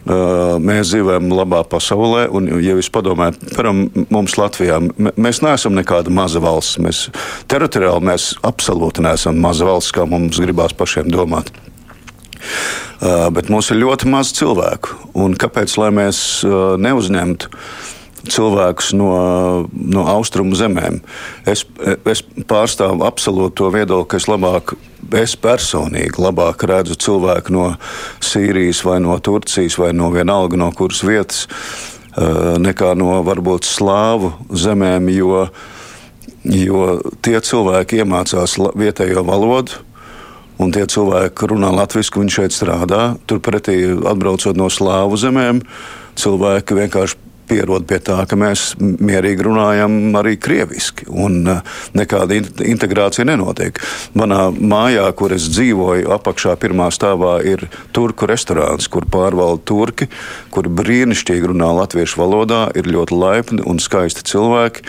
Mēs 0.08 0.94
dzīvojam 0.94 1.28
labā 1.36 1.66
pasaulē, 1.68 2.30
un, 2.32 2.46
ja 2.64 2.78
jūs 2.78 2.88
padomājat, 2.96 3.42
piemēram, 3.50 3.82
mums 4.14 4.38
Latvijā, 4.40 4.78
mēs 5.20 5.42
neesam 5.44 5.76
nekāda 5.76 6.14
maza 6.16 6.40
valsts. 6.40 6.80
Mēs 6.80 7.02
teritoriāli 7.52 8.08
mēs 8.08 8.30
absolūti 8.48 9.04
neesam 9.04 9.42
maza 9.44 9.68
valsts, 9.68 9.92
kā 9.96 10.08
mums 10.08 10.40
gribās 10.40 10.76
pašiem 10.80 11.12
domāt. 11.12 11.52
Bet 13.36 13.52
mums 13.52 13.68
ir 13.74 13.82
ļoti 13.82 14.08
maz 14.10 14.32
cilvēku. 14.38 14.96
Un 15.20 15.36
kāpēc 15.36 15.76
mēs 15.92 16.24
neuzņemtu 16.80 17.52
cilvēkus 18.32 18.94
no, 18.98 19.12
no 19.72 20.06
austrumu 20.12 20.58
zemēm? 20.58 21.02
Es, 21.48 21.66
es 22.08 22.24
pārstāvu 22.50 23.06
absolūti 23.08 23.58
to 23.62 23.72
viedokli, 23.74 24.10
ka 24.14 24.22
es 24.22 24.30
labāk 24.32 24.78
es 25.16 25.36
personīgi 25.40 26.20
labāk 26.22 26.66
redzu 26.68 26.98
cilvēku 27.00 27.54
no 27.56 27.68
Sīrijas, 28.24 28.84
vai 28.86 29.00
no 29.04 29.18
Turcijas, 29.24 29.78
vai 29.80 29.94
no 29.96 30.10
vienalga 30.14 30.60
no 30.60 30.72
kuras 30.76 31.04
vietas, 31.06 31.48
eh, 32.18 32.58
nekā 32.60 32.96
no 32.98 33.22
varbūt 33.24 33.68
slāvu 33.68 34.34
zemēm, 34.52 35.10
jo, 35.16 35.48
jo 36.44 36.88
tie 37.22 37.40
cilvēki 37.40 38.04
iemācās 38.04 38.58
vietējo 38.76 39.24
valodu. 39.24 39.84
Un 40.58 40.72
tie 40.74 40.88
cilvēki 40.90 41.52
runā 41.52 41.70
latviešu, 41.70 42.18
viņi 42.18 42.34
šeit 42.34 42.52
strādā. 42.56 43.20
Turpretī, 43.30 43.94
atbraucot 43.94 44.58
no 44.58 44.72
slāvu 44.74 45.14
zemēm, 45.14 45.62
cilvēki 46.18 46.80
vienkārši 46.80 47.27
pierod 47.48 47.88
pie 47.90 48.00
tā, 48.04 48.20
ka 48.30 48.38
mēs 48.40 48.74
mierīgi 48.80 49.46
runājam 49.48 50.16
arī 50.20 50.36
krieviski, 50.42 51.08
un 51.10 51.40
uh, 51.48 51.62
nekāda 51.98 52.38
integrācija 52.68 53.26
nenotiek. 53.28 53.80
Manā 54.18 54.48
mājā, 54.52 55.08
kur 55.18 55.36
es 55.36 55.48
dzīvoju, 55.54 56.12
apakšā 56.18 56.58
pirmā 56.62 56.90
stāvā 56.94 57.38
ir 57.48 57.68
turku 57.96 58.30
restorāns, 58.30 58.90
kur 58.92 59.08
pārvalda 59.12 59.64
turki, 59.68 60.10
kur 60.54 60.70
brīnišķīgi 60.70 61.54
runā 61.54 61.72
latviešu 61.82 62.22
valodā, 62.22 62.68
ir 62.78 62.90
ļoti 62.92 63.18
laipni 63.18 63.66
un 63.68 63.82
skaisti 63.84 64.26
cilvēki 64.28 64.86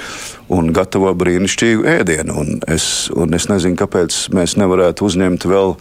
un 0.55 0.73
gatavo 0.77 1.13
brīnišķīgu 1.19 1.85
ēdienu. 1.99 2.39
Un 2.41 2.63
es, 2.71 3.09
un 3.15 3.37
es 3.37 3.49
nezinu, 3.51 3.77
kāpēc 3.79 4.17
mēs 4.37 4.57
nevarētu 4.61 5.09
uzņemt 5.09 5.49
vēl 5.49 5.77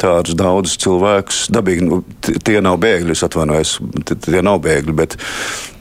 tādus 0.00 0.36
daudzus 0.38 0.78
cilvēkus. 0.82 1.44
Dabīgi, 1.54 1.86
nu, 1.86 2.00
tie 2.46 2.58
nav 2.64 2.78
bēgļi, 2.82 3.14
es 3.14 3.24
atvainojos, 3.26 3.76
tie 4.26 4.42
nav 4.46 4.60
bēgļi, 4.64 4.96
bet, 4.96 5.16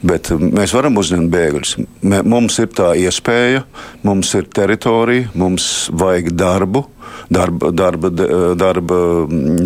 bet 0.05 0.31
mēs 0.39 0.75
varam 0.75 0.99
uzņemt 1.01 1.31
bēgļus. 1.33 1.75
Mums 2.03 2.59
ir 2.63 2.71
tā 2.75 2.93
iespēja, 2.99 3.65
mums 4.07 4.33
ir 4.39 4.49
teritorija, 4.55 5.31
mums 5.39 5.89
vajag 5.91 6.33
darbu, 6.37 6.85
darba, 7.33 7.73
darba, 7.75 8.13
darba 8.59 9.03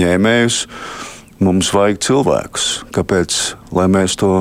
ņēmējus, 0.01 0.65
mums 1.43 1.72
vajag 1.75 2.03
cilvēkus. 2.07 2.74
Kāpēc? 2.95 3.39
Lai 3.74 3.89
mēs 3.91 4.17
to 4.22 4.36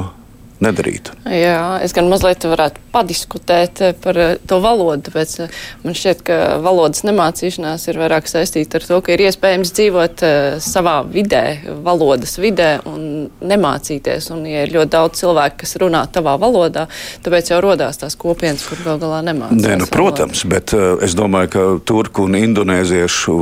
nedarītu. 0.63 1.17
Jā, 1.29 1.81
es 1.85 1.95
gan 1.97 2.09
mazliet 2.11 2.45
varētu 2.47 2.83
padiskutēt 2.93 3.83
eh, 3.83 3.95
par 3.99 4.19
eh, 4.21 4.35
to 4.49 4.59
valodu, 4.63 5.09
tāpēc 5.09 5.35
eh, 5.45 5.61
man 5.85 5.97
šķiet, 5.97 6.23
ka 6.27 6.39
valodas 6.63 7.05
nemācīšanās 7.09 7.89
ir 7.91 8.01
vairāk 8.03 8.29
saistīta 8.31 8.79
ar 8.79 8.87
to, 8.89 9.01
ka 9.05 9.15
ir 9.15 9.25
iespējams 9.27 9.73
dzīvot 9.77 10.25
savā 10.63 10.99
vidē, 11.09 11.43
valodas 11.85 12.37
vidē 12.43 12.71
un 12.89 13.29
nemācīties. 13.41 14.31
Un, 14.35 14.45
ja 14.49 14.65
ir 14.67 14.75
ļoti 14.75 14.93
daudz 14.93 15.23
cilvēku, 15.23 15.63
kas 15.63 15.77
runā 15.83 16.05
tavā 16.13 16.37
valodā, 16.41 16.87
tāpēc 17.25 17.53
jau 17.53 17.61
rodās 17.65 18.01
tās 18.01 18.17
kopienas, 18.19 18.65
kur 18.69 18.83
gal 18.85 19.01
galā 19.03 19.23
nemācās. 19.27 19.63
Nē, 19.63 19.79
nu, 19.83 19.89
protams, 19.91 20.45
bet 20.49 20.75
uh, 20.77 20.95
es 21.05 21.17
domāju, 21.19 21.53
ka 21.53 21.67
turku 21.89 22.27
un 22.29 22.39
indonēziešu 22.39 23.37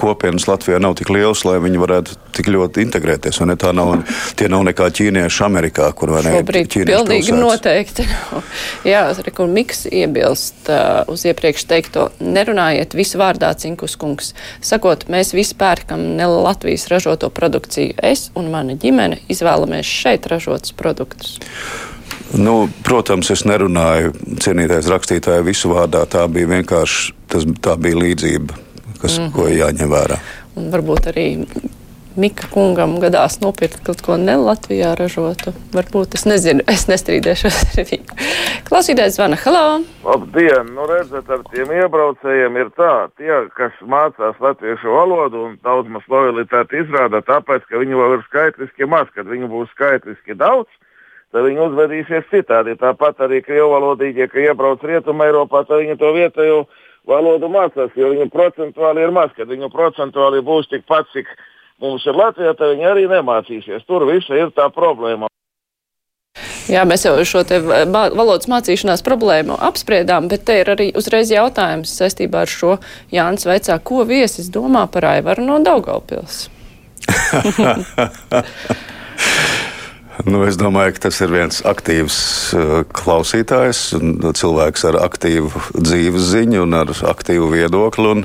kopienas 0.00 0.48
Latvijā 0.50 0.80
nav 0.82 0.96
tik 1.00 1.12
liels, 1.14 1.44
lai 1.46 1.60
viņi 1.62 1.82
varētu 1.82 2.23
tik 2.36 2.50
ļoti 2.54 2.84
integrēties. 2.84 3.40
Tā 3.60 3.72
nav, 3.76 3.94
tie 4.38 4.48
nav 4.52 4.64
nekā 4.68 4.88
ķīnieši 4.98 5.44
Amerikā, 5.46 5.90
kur 5.96 6.14
vai 6.14 6.24
ne? 6.26 6.34
Šobrīd 6.38 6.70
pilnīgi 6.74 7.30
pilsētas. 7.30 7.40
noteikti. 7.40 8.06
Jā, 8.92 9.06
kur 9.34 9.50
Miks 9.50 9.84
iebilst 9.90 10.70
uh, 10.72 11.02
uz 11.10 11.24
iepriekš 11.28 11.66
teikto, 11.70 12.08
nerunājiet 12.20 12.96
visu 12.98 13.20
vārdā 13.22 13.52
cinkus 13.58 13.96
kungs. 14.00 14.32
Sakot, 14.64 15.08
mēs 15.12 15.34
visi 15.36 15.56
pērkam 15.58 16.02
ne 16.18 16.28
Latvijas 16.30 16.88
ražoto 16.92 17.30
produkciju. 17.34 17.98
Es 18.02 18.30
un 18.38 18.50
mana 18.52 18.78
ģimene 18.80 19.22
izvēlamies 19.32 19.88
šeit 19.88 20.28
ražotus 20.30 20.74
produktus. 20.76 21.38
Nu, 22.34 22.68
protams, 22.82 23.30
es 23.30 23.44
nerunāju 23.46 24.14
cienītais 24.42 24.88
rakstītāju 24.90 25.46
visu 25.46 25.70
vārdā. 25.70 26.02
Tā 26.10 26.24
bija 26.30 26.50
vienkārši 26.56 27.14
tas, 27.30 27.46
tā 27.62 27.76
bija 27.78 28.00
līdzība, 28.00 28.56
kas, 29.00 29.18
mm 29.18 29.24
-hmm. 29.24 29.32
ko 29.36 29.48
jāņem 29.48 29.90
vērā. 29.90 30.18
Un 30.58 30.70
varbūt 30.72 31.10
arī 31.12 31.26
Mika 32.14 32.46
kungam 32.46 32.92
gadās 33.02 33.40
nopirkt 33.42 33.80
kaut 33.82 33.98
ko 34.06 34.14
ne 34.14 34.36
Latvijā 34.38 34.92
ražotu. 34.94 35.50
Varbūt 35.74 36.12
es 36.14 36.22
nezinu, 36.30 36.62
es 36.70 36.84
nestrīdēšos 36.86 37.56
ar 37.64 37.88
viņu. 37.88 38.18
Klausītājs 38.68 39.16
zvana, 39.16 39.34
halā! 39.42 39.62
Labdien! 40.06 40.68
Nu, 40.76 40.84
redzat, 40.86 41.26
ar 41.34 41.42
tiem 41.50 41.72
iebraucējiem 41.74 42.60
ir 42.60 42.70
tā, 42.78 42.92
tie, 43.18 43.32
kas 43.58 43.74
mācās 43.82 44.38
latviešu 44.44 44.94
valodu 44.94 45.40
un 45.48 45.56
daudz 45.66 45.90
maz 45.90 46.06
lojalitāti 46.12 46.84
izrāda, 46.84 47.18
tāpēc, 47.26 47.64
ka 47.66 47.80
viņi 47.82 47.98
vēl 47.98 48.14
ir 48.20 48.22
skaitliski 48.28 48.88
maz, 48.92 49.10
kad 49.16 49.26
viņi 49.30 49.50
būs 49.50 49.72
skaitliski 49.74 50.38
daudz. 50.38 50.70
Tad 51.34 51.48
viņi 51.48 51.64
uzvedīsies 51.64 52.30
citādi. 52.30 52.76
Tāpat 52.78 53.24
arī 53.26 53.40
krievu 53.42 53.72
valodīgie, 53.72 54.28
ka 54.30 54.38
iebrauc 54.38 54.84
Rietumē, 54.86 55.32
Eiropā, 55.32 55.64
tad 55.66 55.82
viņi 55.82 55.98
to 55.98 56.12
vietējo 56.14 56.60
valodu 57.10 57.50
mācās, 57.50 57.90
jo 57.98 58.12
viņu 58.14 58.28
procentuāli 58.30 59.02
ir 59.02 59.10
maz, 59.18 59.34
kad 59.34 59.50
viņu 59.50 59.72
procentuāli 59.74 60.44
būs 60.46 60.70
tikpat, 60.70 61.10
cik 61.10 61.34
mums 61.84 62.08
ir 62.08 62.18
Latvijā, 62.18 62.56
tad 62.56 62.74
viņi 62.74 62.90
arī 62.90 63.06
nemācīsies. 63.12 63.86
Tur 63.88 64.08
viss 64.08 64.32
ir 64.32 64.52
tā 64.56 64.70
problēma. 64.72 65.28
Jā, 66.64 66.80
mēs 66.88 67.02
jau 67.04 67.12
šo 67.28 67.42
te 67.44 67.58
valodas 67.60 68.48
mācīšanās 68.48 69.02
problēmu 69.04 69.58
apspriedām, 69.66 70.30
bet 70.32 70.46
te 70.48 70.54
ir 70.62 70.70
arī 70.72 70.86
uzreiz 70.96 71.28
jautājums 71.30 71.92
saistībā 71.92 72.46
ar 72.46 72.50
šo 72.50 72.78
Jānis 73.12 73.44
Veicā, 73.46 73.76
ko 73.84 74.04
viesis 74.08 74.48
domā 74.52 74.86
par 74.90 75.04
Aivaru 75.12 75.44
no 75.44 75.58
Daugaupils? 75.62 76.48
nu, 80.30 80.38
es 80.48 80.56
domāju, 80.56 80.94
ka 80.96 81.00
tas 81.06 81.20
ir 81.20 81.30
viens 81.34 81.60
aktīvs 81.68 82.16
uh, 82.56 82.80
klausītājs, 82.96 83.78
cilvēks 84.40 84.82
ar 84.88 84.96
aktīvu 85.04 85.52
dzīves 85.76 86.32
ziņu 86.32 86.64
un 86.64 86.80
ar 86.80 86.88
aktīvu 87.12 87.46
viedokli. 87.52 88.08
Un, 88.16 88.24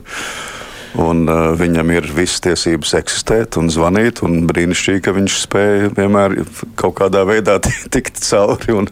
Un, 0.97 1.27
uh, 1.29 1.51
viņam 1.53 1.91
ir 1.93 2.07
visas 2.15 2.41
tiesības 2.41 2.95
eksistēt 2.97 3.59
un 3.61 3.69
zvanīt. 3.69 4.23
Un 4.25 4.47
brīnišķīgi, 4.49 5.03
ka 5.05 5.13
viņš 5.13 5.35
spēja 5.43 5.91
vienmēr 5.93 6.39
kaut 6.79 6.95
kādā 6.97 7.21
veidā 7.29 7.59
tikt 7.93 8.17
cauri 8.23 8.73
un 8.73 8.89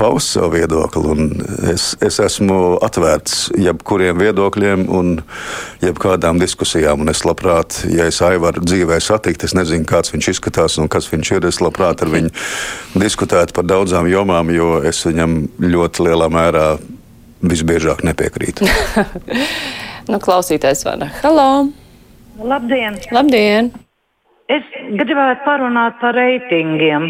paust 0.00 0.34
savu 0.34 0.56
viedokli. 0.56 1.04
Un 1.14 1.46
es, 1.70 1.92
es 2.02 2.18
esmu 2.22 2.80
atvērts 2.86 3.52
jebkuriem 3.62 4.18
viedokļiem 4.24 4.86
un 4.90 5.14
jebkādām 5.84 6.42
diskusijām. 6.42 7.04
Un 7.04 7.14
es 7.14 7.22
labprāt, 7.28 7.84
ja 7.92 8.08
es 8.10 8.20
Aivaru 8.26 8.64
dzīvē 8.66 8.98
satiktu, 9.02 9.46
es 9.46 9.54
nezinu, 9.56 9.86
kāds 9.86 10.14
viņš 10.14 10.32
izskatās 10.34 10.80
un 10.82 10.90
kas 10.90 11.10
viņš 11.12 11.34
ir. 11.38 11.46
Es 11.46 11.62
labprāt 11.62 12.02
ar 12.02 12.10
viņu 12.10 12.34
diskutētu 12.98 13.54
par 13.54 13.70
daudzām 13.70 14.10
jomām, 14.10 14.50
jo 14.50 14.80
es 14.82 15.04
viņam 15.06 15.44
ļoti 15.62 16.10
lielā 16.10 16.30
mērā 16.32 16.68
visbiežāk 17.46 18.02
nepiekrītu. 18.06 18.66
nu, 20.10 20.20
klausītājs 20.22 20.84
vana. 20.86 21.08
Halo! 21.22 21.68
Labdien! 22.42 22.98
Labdien! 23.14 23.72
Es 24.52 24.66
gribētu 25.00 25.42
parunāt 25.42 25.96
par 25.98 26.14
reitingiem, 26.14 27.08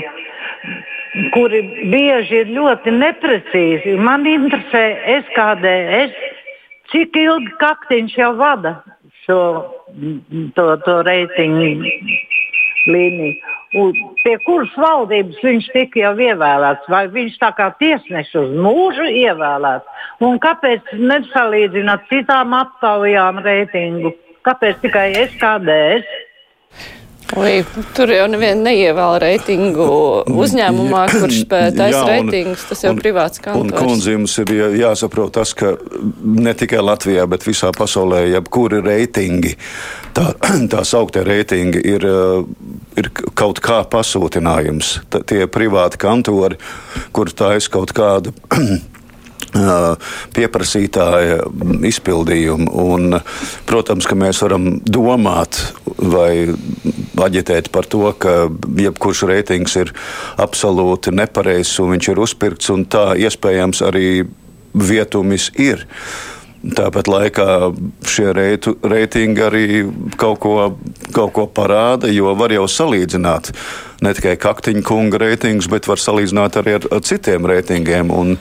kuri 1.34 1.60
bieži 1.92 2.42
ir 2.44 2.52
ļoti 2.56 2.94
neprecīzi. 2.96 3.96
Man 4.00 4.24
interesē 4.30 4.84
SKDS, 5.18 6.16
cik 6.92 7.18
ilgi 7.20 7.52
kaktiņš 7.60 8.16
jau 8.22 8.32
vada 8.40 8.78
šo 9.26 9.40
to, 10.56 10.66
to 10.86 10.96
reitingu 11.04 11.92
līniju. 12.86 13.55
Pie 14.22 14.34
kuras 14.46 14.72
valdības 14.80 15.40
viņš 15.44 15.66
tika 15.74 16.00
jau 16.00 16.12
ievēlēts, 16.26 16.88
vai 16.92 17.02
viņš 17.12 17.34
tā 17.42 17.50
kā 17.58 17.66
tiesnesis 17.80 18.38
uz 18.40 18.54
mūžu 18.64 19.08
ievēlēts? 19.10 20.06
Un 20.24 20.40
kāpēc 20.40 20.94
nesalīdzināt 20.96 22.06
citām 22.10 22.56
aptaujām 22.56 23.42
reitingu? 23.44 24.14
Kāpēc 24.48 24.80
tikai 24.84 25.10
SKDS? 25.26 26.25
Oi, 27.34 27.64
tur 27.96 28.10
jau 28.14 28.26
nevienu 28.30 28.62
neievēl 28.68 29.16
reitingu 29.18 29.86
uzņēmumā, 30.30 31.00
kurš 31.10 31.40
taisa 31.50 32.04
reitingus. 32.06 32.62
Tas 32.70 32.84
jau 32.84 32.92
ir 32.94 33.00
privāts 33.02 33.42
kantors. 33.42 33.66
Un 33.66 33.72
kundze 33.74 34.14
jums 34.14 34.36
ir 34.44 34.52
jāsaprot 34.78 35.34
tas, 35.34 35.50
ka 35.58 35.72
ne 36.22 36.54
tikai 36.54 36.84
Latvijā, 36.86 37.26
bet 37.30 37.42
visā 37.48 37.72
pasaulē, 37.74 38.22
jebkuri 38.30 38.78
reitingi, 38.84 39.56
tā, 40.14 40.30
tā 40.72 40.84
sauktie 40.86 41.24
reitingi 41.26 41.82
ir, 41.96 42.06
ir 43.02 43.10
kaut 43.34 43.58
kā 43.64 43.82
pasūtinājums. 43.90 45.00
Tā, 45.10 45.24
tie 45.26 45.44
privāti 45.50 45.98
kantori, 46.06 46.60
kur 47.16 47.34
taisa 47.34 47.74
kaut 47.74 47.96
kādu 47.96 48.36
pieprasītāja 50.36 51.40
izpildījumu. 51.88 52.68
Un, 52.96 53.18
protams, 53.68 54.08
ka 54.08 54.18
mēs 54.18 54.42
varam 54.44 54.76
domāt 54.84 55.60
vai 55.96 56.48
aģitēt 57.26 57.70
par 57.74 57.88
to, 57.88 58.04
ka 58.18 58.46
jebkurš 58.78 59.26
reitings 59.30 59.76
ir 59.80 59.92
absolūti 60.42 61.14
nepareizs 61.14 61.78
un 61.82 61.94
viņš 61.96 62.12
ir 62.12 62.22
uzpirkts, 62.26 62.72
un 62.74 62.86
tā 62.90 63.12
iespējams 63.20 63.84
arī 63.86 64.08
vietumis 64.76 65.50
ir. 65.60 65.86
Tāpat 66.66 67.06
laikā 67.06 67.48
šie 68.10 68.30
reitu, 68.34 68.72
reitingi 68.82 69.42
arī 69.44 69.66
kaut 70.18 70.40
ko, 70.42 70.54
kaut 71.14 71.34
ko 71.36 71.44
parāda, 71.46 72.10
jo 72.10 72.32
var 72.34 72.50
jau 72.50 72.64
salīdzināt 72.66 73.52
ne 74.02 74.12
tikai 74.16 74.34
kaktiņa 74.40 74.82
kunga 74.86 75.20
reitingus, 75.22 75.68
bet 75.70 75.86
var 75.88 76.00
salīdzināt 76.02 76.58
arī 76.58 76.76
ar, 76.80 76.88
ar 76.96 77.04
citiem 77.06 77.46
reitingiem. 77.48 78.10
Un, 78.10 78.34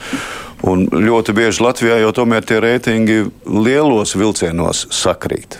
Un 0.65 0.88
ļoti 0.89 1.34
bieži 1.38 1.62
Latvijā 1.62 2.00
jau 2.01 2.12
tomēr 2.15 2.45
tie 2.48 2.57
reitingi 2.63 3.19
lielos 3.45 4.15
vilcienos 4.17 4.88
sakrīt. 4.93 5.60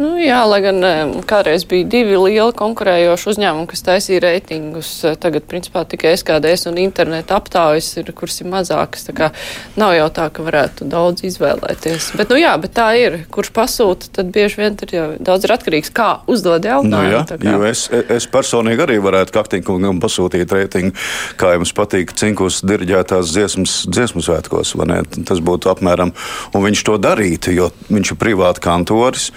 Nu, 0.00 0.14
jā, 0.16 0.38
lai 0.48 0.60
gan 0.64 0.80
kādreiz 1.28 1.66
bija 1.68 1.84
divi 1.88 2.16
lieli 2.16 2.54
konkurējoši 2.56 3.28
uzņēmumi, 3.32 3.68
kas 3.70 3.84
taisīja 3.84 4.22
reitingus. 4.24 4.90
Tagad, 5.20 5.44
principā, 5.50 5.84
tikai 5.88 6.14
SKDS 6.16 6.70
un 6.70 6.78
interneta 6.80 7.36
aptaujas 7.36 7.90
ir, 8.00 8.08
kuras 8.16 8.40
ir 8.40 8.48
mazākas. 8.52 9.04
Nav 9.76 9.94
jau 9.96 10.08
tā, 10.14 10.28
ka 10.32 10.44
varētu 10.46 10.86
daudz 10.90 11.26
izvēlēties. 11.28 12.12
Bet, 12.18 12.32
nu 12.32 12.40
jā, 12.40 12.54
bet 12.62 12.74
tā 12.76 12.88
ir. 12.98 13.18
Kurš 13.32 13.52
pasūta, 13.54 14.08
tad 14.16 14.32
bieži 14.34 14.60
vien 14.62 14.76
ir 14.86 14.94
jau 14.96 15.06
daudz 15.20 15.46
ir 15.46 15.54
atkarīgs, 15.54 15.92
kā 15.94 16.08
uzdod 16.30 16.64
jautājumu. 16.68 16.92
Nu, 16.92 17.02
jā, 17.12 17.24
jo 17.52 17.66
es, 17.68 17.84
es 17.92 18.28
personīgi 18.32 18.86
arī 18.86 18.98
varētu 19.02 19.34
kaktīkungam 19.36 20.00
pasūtīt 20.02 20.52
reitingu, 20.56 20.96
kā 21.40 21.54
jums 21.56 21.74
patīk 21.76 22.14
cinkus 22.18 22.62
diriģētās 22.66 23.34
dziesmas, 23.34 23.76
dziesmu 23.92 24.24
svētkos. 24.24 24.74
Tas 25.28 25.42
būtu 25.44 25.72
apmēram, 25.72 26.14
un 26.52 26.66
viņš 26.66 26.86
to 26.88 26.96
darītu, 27.02 27.54
jo 27.56 27.70
viņš 27.92 28.14
ir 28.14 28.20
privāti 28.24 28.64
kantoris. 28.64 29.30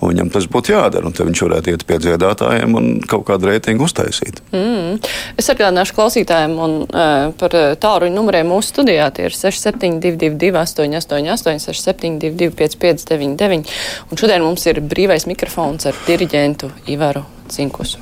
Un 0.00 0.14
viņam 0.14 0.30
tas 0.32 0.46
būtu 0.48 0.72
jādara, 0.72 1.04
un 1.04 1.12
tad 1.12 1.28
viņš 1.28 1.42
varētu 1.44 1.72
iet 1.74 1.82
pie 1.84 1.98
dziedātājiem 2.00 2.76
un 2.78 2.86
kaut 3.04 3.26
kādu 3.28 3.50
reitingu 3.50 3.84
uztaisīt. 3.84 4.40
Mm. 4.56 4.96
Es 5.40 5.50
atgādināšu 5.52 5.96
klausītājiem 5.98 6.54
un, 6.56 6.76
uh, 6.88 7.26
par 7.40 7.56
tālruņa 7.82 8.16
numuriem 8.16 8.48
mūsu 8.48 8.72
studijā. 8.72 9.10
Tie 9.12 9.28
ir 9.28 9.36
6722, 9.36 10.56
888, 10.56 11.60
672, 11.68 12.48
559, 12.56 13.74
un 14.08 14.22
šodien 14.24 14.44
mums 14.44 14.64
ir 14.72 14.80
brīvais 14.80 15.28
mikrofons 15.28 15.90
ar 15.90 16.00
diriģentu 16.08 16.72
Ivaru 16.88 17.26
Cinkusu. 17.52 18.00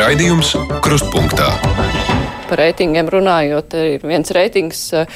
Raidījums 0.00 0.54
Krustpunktā. 0.84 1.54
Par 2.50 2.58
reitingiem 2.58 3.08
runājot, 3.12 3.76
ir 3.96 4.04
viens 4.04 4.32
reitings. 4.34 4.90
Uh, 4.92 5.08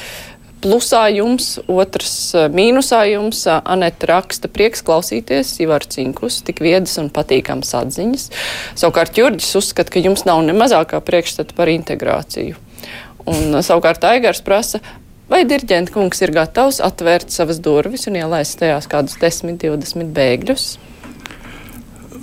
plusā 0.63 1.05
jums, 1.13 1.55
otrs 1.67 2.15
mīnusā 2.53 3.03
jums. 3.11 3.43
Aneta 3.47 4.09
raksta, 4.13 4.49
prieks 4.51 4.83
klausīties, 4.85 5.53
Ivar 5.63 5.85
Cinkus, 5.89 6.41
tik 6.45 6.61
viedas 6.65 6.97
un 7.01 7.11
patīkams 7.13 7.73
atziņas. 7.81 8.27
Savukārt 8.79 9.17
Jurģis 9.19 9.55
uzskata, 9.59 9.95
ka 9.95 10.03
jums 10.03 10.25
nav 10.27 10.43
ne 10.45 10.55
mazākā 10.57 11.01
priekšstata 11.05 11.57
par 11.57 11.71
integrāciju. 11.73 12.57
Un 13.25 13.57
savukārt 13.65 14.05
Aigars 14.05 14.43
prasa, 14.45 14.81
vai 15.31 15.43
dirģenta 15.49 15.93
kungs 15.93 16.21
ir 16.21 16.33
gatavs 16.35 16.81
atvērt 16.85 17.33
savas 17.33 17.61
durvis 17.63 18.05
un 18.09 18.19
ielaist 18.19 18.59
tajās 18.61 18.89
kādus 18.91 19.17
10, 19.21 19.57
20 19.61 20.13
bēgļus? 20.15 20.67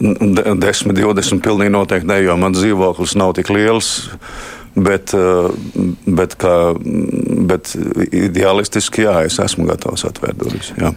10, 0.03 0.95
20 0.97 1.43
pilnīgi 1.45 1.73
noteikti 1.75 2.09
ne, 2.11 2.19
jo 2.25 2.35
mans 2.41 2.59
dzīvoklis 2.59 3.15
nav 3.19 3.37
tik 3.39 3.53
liels. 3.55 3.93
Bet, 4.75 5.13
eh, 5.13 5.49
bet, 6.17 6.37
kā, 6.41 6.55
bet 7.49 7.75
ideālistiski, 8.09 9.05
jā, 9.05 9.19
es 9.29 9.37
esmu 9.43 9.67
gatavs 9.69 10.07
atvērt 10.09 10.39
durvis. 10.41 10.73
Jā. 10.81 10.95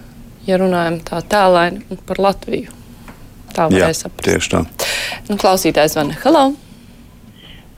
Ja 0.47 0.59
runājam 0.61 1.01
tā 1.03 1.19
tēlēni 1.25 1.97
par 2.07 2.21
Latviju, 2.21 2.71
tā 3.55 3.67
varēja 3.67 3.97
saprast. 4.05 4.27
Tieši 4.29 4.53
tā. 4.53 4.61
Nu, 5.27 5.39
klausītājs 5.41 5.97
zvana. 5.97 6.15
Halo! 6.23 6.45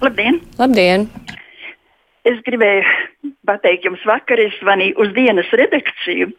Labdien! 0.04 0.42
Labdien! 0.60 1.08
Es 2.28 2.38
gribēju 2.46 2.84
pateikt 3.48 3.88
jums 3.88 4.04
vakar, 4.06 4.42
es 4.44 4.54
zvanīju 4.60 5.00
uz 5.02 5.14
dienas 5.16 5.50
redakciju, 5.56 6.30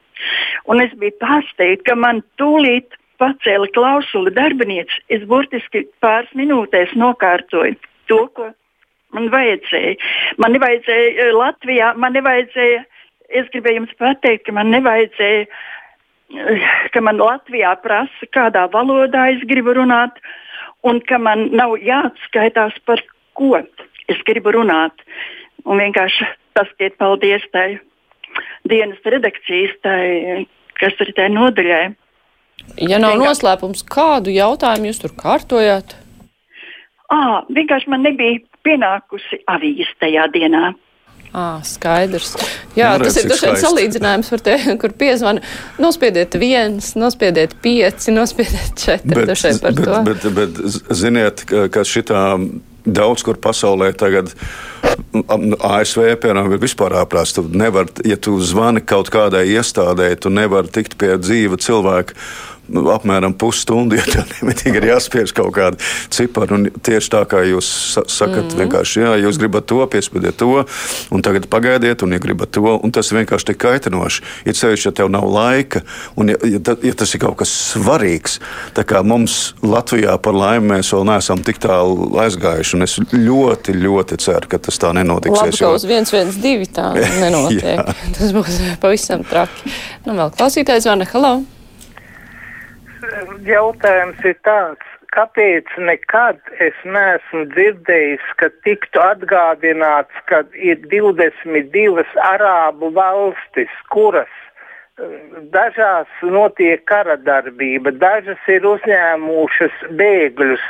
un 0.68 0.84
es 0.84 0.92
biju 1.00 1.16
pārsteigta, 1.22 1.88
ka 1.88 1.96
man 1.98 2.20
tūlīt 2.38 2.94
pacēla 3.18 3.66
klausuli 3.74 4.30
darbinieci. 4.36 5.02
Es 5.10 5.24
burtiski 5.26 5.86
pāris 6.04 6.30
minūtēs 6.38 6.94
nokārtoju 7.00 7.78
to, 8.10 8.20
ko 8.36 8.52
Man 9.16 9.30
vajadzēja. 9.32 9.96
Man 10.42 10.54
nevajadzēja 10.56 11.10
eh, 11.10 11.32
Latvijā, 11.36 11.92
man 11.96 12.16
nevajadzēja, 12.16 12.82
es 13.40 13.48
gribēju 13.54 13.82
jums 13.82 13.94
pateikt, 14.00 14.44
ka 14.48 14.54
man 14.56 14.72
nevajadzēja, 14.74 15.46
eh, 15.48 16.66
ka 16.92 17.02
man 17.04 17.20
Latvijā 17.22 17.72
prasa, 17.84 18.28
kādā 18.36 18.66
valodā 18.72 19.30
es 19.34 19.44
gribu 19.48 19.76
runāt, 19.78 20.20
un 20.84 21.00
ka 21.00 21.20
man 21.20 21.48
nav 21.56 21.78
jāatskaitās 21.80 22.76
par 22.84 23.02
ko 23.38 23.56
es 24.08 24.20
gribu 24.28 24.52
runāt. 24.56 25.06
Un 25.68 25.80
vienkārši 25.80 26.28
pasakiet 26.56 26.98
paldies 27.00 27.44
tai 27.52 27.78
dienas 28.68 29.00
redakcijas, 29.04 29.72
tai, 29.82 30.44
kas 30.80 31.00
ir 31.04 31.14
tai 31.16 31.30
nodaļai. 31.32 31.86
Ja 32.84 33.00
nav 33.00 33.16
noslēpums, 33.20 33.84
kādu 33.88 34.32
jautājumu 34.34 34.90
jūs 34.90 35.00
tur 35.02 35.14
kārtojāt? 35.16 35.96
À, 37.08 37.40
vienkārši 37.48 37.88
man 37.88 38.04
nebija 38.04 38.42
pienākusi 38.66 39.40
avīze 39.48 39.94
tajā 40.02 40.28
dienā. 40.34 40.74
À, 41.28 41.60
skaidrs. 41.64 42.32
Jā, 42.76 42.94
nu, 42.96 43.04
tas 43.04 43.18
ir 43.20 43.28
dažādi 43.28 43.60
salīdzinājums 43.60 44.30
par 44.32 44.42
te, 44.44 44.54
kur 44.80 44.94
piezvana. 44.96 45.42
Nospiediet 45.80 46.36
viens, 46.40 46.94
nospiediet 46.96 47.52
pieci, 47.64 48.14
nospiediet 48.16 48.72
četri. 48.80 49.26
Bet, 49.26 49.34
par 49.60 49.76
bet, 49.76 49.84
to. 49.84 50.00
Bet, 50.08 50.26
bet, 50.38 50.62
ziniet, 50.96 51.44
ka, 51.48 51.84
šitā 51.84 52.22
daudz 52.88 53.24
kur 53.26 53.40
pasaulē 53.40 53.92
tagad. 53.98 54.32
ASV, 55.12 56.04
piemēram, 56.22 56.52
ir 56.54 56.62
vispār 56.62 56.96
ārprāts. 57.02 57.34
Tu 57.36 57.44
nevar, 57.52 57.90
ja 58.08 58.16
tu 58.16 58.38
zvani 58.40 58.80
kaut 58.84 59.12
kādai 59.12 59.44
iestādē, 59.52 60.10
tu 60.20 60.32
nevari 60.32 60.72
tikt 60.72 60.96
pie 61.00 61.12
dzīva 61.20 61.60
cilvēka 61.60 62.16
apmēram 62.68 63.34
pusstundu, 63.38 63.96
ja 64.00 64.04
tev 64.06 64.28
nemitīgi 64.36 64.80
ir 64.80 64.88
jāspiež 64.92 65.34
kaut 65.36 65.54
kāda 65.56 65.80
cipara. 66.14 66.58
Un 66.58 66.68
tieši 66.84 67.12
tā 67.14 67.24
kā 67.28 67.44
jūs 67.48 67.68
sakat, 68.06 68.44
mm 68.44 68.56
vienkārši, 68.58 69.02
jā, 69.04 69.10
jūs 69.22 69.38
gribat 69.38 69.68
to, 69.70 69.78
piespiediet 69.90 70.36
to, 70.40 70.64
un 71.14 71.22
tagad 71.22 71.46
pagaidiet, 71.50 72.02
un 72.02 72.14
ja 72.16 72.18
gribat 72.22 72.50
to, 72.54 72.64
un 72.74 72.92
tas 72.94 73.10
vienkārši 73.14 73.50
tik 73.52 73.60
kaitinoši. 73.62 74.24
Ir 74.48 74.56
sevišķi, 74.58 74.88
ja 74.88 74.94
tev 74.98 75.10
nav 75.12 75.28
laika, 75.30 75.84
un 76.18 76.32
ja, 76.32 76.38
ja, 76.42 76.58
ja 76.58 76.94
tas 76.98 77.14
ir 77.14 77.22
kaut 77.22 77.38
kas 77.42 77.52
svarīgs, 77.74 78.38
tā 78.76 78.84
kā 78.88 79.04
mums 79.06 79.52
Latvijā 79.62 80.16
par 80.22 80.36
laimi 80.36 80.74
mēs 80.74 80.90
vēl 80.94 81.06
neesam 81.08 81.44
tik 81.46 81.60
tālu 81.62 82.08
aizgājuši, 82.24 82.78
un 82.78 82.88
es 82.88 82.96
ļoti, 83.14 83.76
ļoti 83.78 84.18
ceru, 84.24 84.50
ka 84.50 84.62
tas 84.68 84.80
tā 84.80 84.90
nenotiks. 84.96 85.38
Labi, 85.38 85.60
ka 85.60 85.70
uz 85.76 85.86
112 85.88 86.74
tā 86.78 86.88
nenotiek. 87.24 87.94
tas 88.18 88.34
būs 88.34 88.58
pavisam 88.82 89.22
traki. 89.28 89.76
Nu, 90.08 90.18
vēl 90.18 90.34
klausītājs 90.34 90.90
vana, 90.90 91.08
hello! 91.12 91.38
Jautājums 93.46 94.24
ir 94.24 94.36
tāds, 94.46 94.84
kāpēc 95.14 95.70
nekad 95.78 96.40
es 96.64 96.76
neesmu 96.84 97.46
dzirdējis, 97.54 98.26
ka 98.40 98.50
tiktu 98.66 99.00
atgādināts, 99.02 100.24
ka 100.30 100.42
ir 100.54 100.82
22 100.92 102.04
arābu 102.32 102.92
valstis, 102.96 103.72
kuras 103.94 104.34
dažās 105.54 106.10
notiek 106.22 106.82
kara 106.90 107.16
darbība, 107.22 107.92
dažas 107.94 108.40
ir 108.50 108.66
uzņēmušas 108.66 109.82
bēgļus 110.00 110.64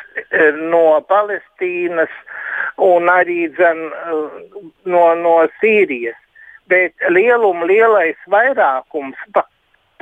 no 0.73 1.01
Palestīnas 1.09 2.13
un 2.77 3.09
arī 3.09 3.49
dzen, 3.57 3.85
no, 4.85 5.05
no 5.23 5.37
Sīrijas. 5.61 6.19
Bet 6.69 6.93
lielum 7.09 7.65
lielais 7.65 8.19
vairākums, 8.29 9.17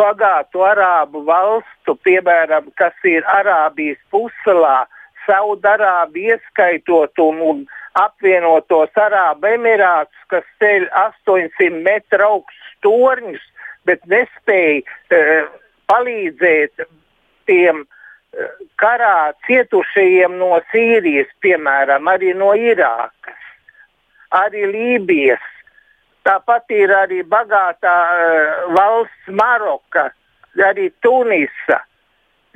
pagātu 0.00 0.64
arābu 0.66 1.24
valstu, 1.26 1.96
piemēram, 2.06 2.70
kas 2.80 2.94
ir 3.04 3.26
Arābijas 3.30 4.00
puselā, 4.12 4.84
Saudarābiju 5.26 6.36
ieskaitot 6.36 7.18
un, 7.18 7.40
un 7.42 7.62
apvienotos 7.98 9.00
Arābu 9.06 9.48
Emirātus, 9.56 10.20
kas 10.30 10.46
ceļ 10.62 10.86
800 11.00 11.80
metru 11.82 12.28
augstus 12.28 12.76
torņus, 12.86 13.42
bet 13.88 14.04
nespēja 14.10 14.84
uh, 14.84 15.50
palīdzēt 15.90 16.86
tiem 17.50 17.82
uh, 17.82 18.54
karā 18.78 19.32
cietušajiem 19.48 20.38
no 20.38 20.60
Sīrijas, 20.70 21.32
piemēram, 21.42 22.06
arī 22.12 22.36
no 22.38 22.52
Irākas, 22.54 23.50
arī 24.44 24.68
Lībijas 24.70 25.52
Tāpat 26.26 26.72
ir 26.74 26.90
arī 26.90 27.20
bagātā 27.22 27.96
uh, 28.12 28.64
valsts 28.74 29.28
Maroka, 29.30 30.08
arī 30.68 30.88
Tunisa, 31.04 31.82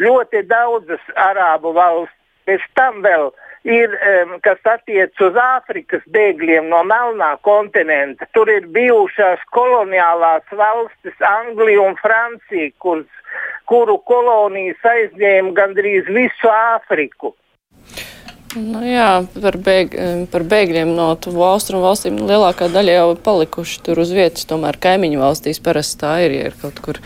ļoti 0.03 0.43
daudzas 0.51 1.13
arābu 1.15 1.75
valsts. 1.77 2.17
Pēc 2.49 2.63
tam 2.75 3.03
vēl 3.05 3.29
ir, 3.69 3.93
um, 3.95 4.39
kas 4.43 4.59
attiecas 4.65 5.23
uz 5.23 5.37
Āfrikas 5.39 6.03
bēgļiem 6.11 6.71
no 6.73 6.81
Melnā 6.89 7.35
kontinenta. 7.47 8.27
Tur 8.35 8.51
ir 8.51 8.67
bijušās 8.75 9.43
koloniālās 9.55 10.47
valstis, 10.57 11.17
Anglija 11.21 11.85
un 11.85 11.99
Francija, 12.01 12.71
kur, 12.83 13.05
kuru 13.71 13.99
kolonijas 14.09 14.81
aizņēma 14.95 15.55
gandrīz 15.59 16.09
visu 16.11 16.51
Āfriku. 16.51 17.35
Nu, 18.59 18.81
jā, 18.83 19.23
par, 19.37 19.57
bēg, 19.63 19.93
par 20.33 20.43
bēgļiem 20.51 20.91
no 20.97 21.13
tuvu 21.23 21.45
austrumu 21.47 21.85
valstīm 21.87 22.17
lielākā 22.27 22.67
daļa 22.73 22.97
jau 22.97 23.13
palikuši 23.23 23.83
tur 23.87 24.01
uz 24.03 24.11
vietas. 24.15 24.49
Tomēr 24.51 24.79
kaimiņu 24.83 25.21
valstīs 25.21 25.63
parasti 25.63 26.01
tā 26.03 26.17
ir, 26.25 26.35
ja 26.35 26.49
ir 26.51 26.57
kaut 26.59 26.81
kur 26.83 26.99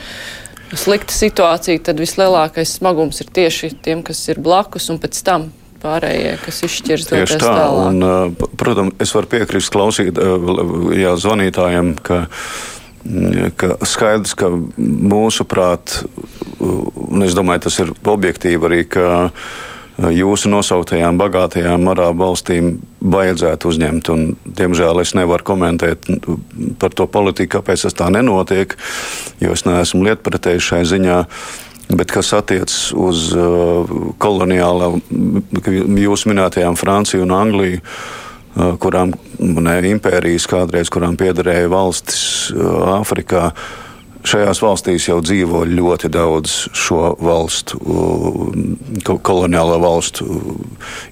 slikta 0.75 1.13
situācija, 1.15 1.83
tad 1.85 2.01
vislielākais 2.01 2.79
smagums 2.79 3.21
ir 3.21 3.29
tieši 3.37 3.75
tiem, 3.85 4.01
kas 4.07 4.23
ir 4.33 4.41
blakus 4.43 4.89
un 4.95 5.01
pēc 5.03 5.21
tam 5.27 5.51
pārējie, 5.85 6.39
kas 6.47 6.63
izšķirs 6.65 7.11
doties 7.11 7.37
tā, 7.37 7.53
tālāk. 7.53 7.91
Un, 7.91 8.49
protams, 8.61 8.97
es 9.05 9.13
varu 9.15 9.31
piekrist 9.37 9.73
klausīt, 9.75 10.17
jā, 10.97 11.13
zvanītājiem, 11.21 11.93
ka, 12.05 12.23
ka 13.61 13.71
skaidrs, 13.85 14.33
ka 14.41 14.49
mūsuprāt, 14.81 16.01
un 16.65 17.29
es 17.29 17.37
domāju, 17.37 17.67
tas 17.69 17.79
ir 17.85 17.93
objektīvi 18.17 18.71
arī, 18.71 18.83
ka 18.97 19.07
jūsu 19.99 20.51
nosauktajām 20.51 21.19
bagātajām 21.21 21.87
arābu 21.93 22.25
valstīm 22.25 22.71
vajadzētu 23.15 23.71
uzņemt. 23.71 24.11
Un, 24.15 24.25
diemžēl 24.45 25.03
es 25.03 25.15
nevaru 25.15 25.47
komentēt 25.47 26.09
par 26.83 26.97
to 26.97 27.07
politiku, 27.07 27.59
kāpēc 27.59 27.87
tas 27.87 27.97
tā 27.99 28.11
nenotiek, 28.15 28.75
jo 29.43 29.55
es 29.55 29.65
neesmu 29.69 30.03
lietpratējis 30.09 30.71
šai 30.73 30.83
ziņā. 30.95 31.21
Bet 31.95 32.11
kas 32.11 32.33
attiecas 32.35 32.95
uz 32.97 33.29
uh, 33.37 33.91
koloniālām, 34.19 35.03
jūsu 36.01 36.31
minētajām 36.33 36.79
Franciju 36.81 37.27
un 37.27 37.35
Angliju, 37.37 37.83
uh, 37.85 38.75
kurām 38.81 39.13
ne, 39.39 39.77
impērijas 39.93 40.49
kādreiz, 40.51 40.91
kurām 40.91 41.19
piederēja 41.21 41.69
valstis 41.71 42.25
uh, 42.57 42.97
Āfrikā, 42.97 43.51
uh, 43.53 43.85
Šajās 44.25 44.63
valstīs 44.65 45.05
jau 45.11 45.19
dzīvo 45.21 45.67
ļoti 45.69 46.09
daudz 46.13 46.55
šo 46.73 47.11
valstu, 47.21 47.77
koloniālo 49.05 49.77
valstu 49.83 50.25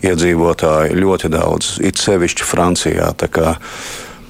iedzīvotāju, 0.01 0.97
ļoti 0.97 1.29
daudz, 1.33 1.75
it 1.85 2.01
sevišķi 2.01 2.49
Francijā. 2.49 3.11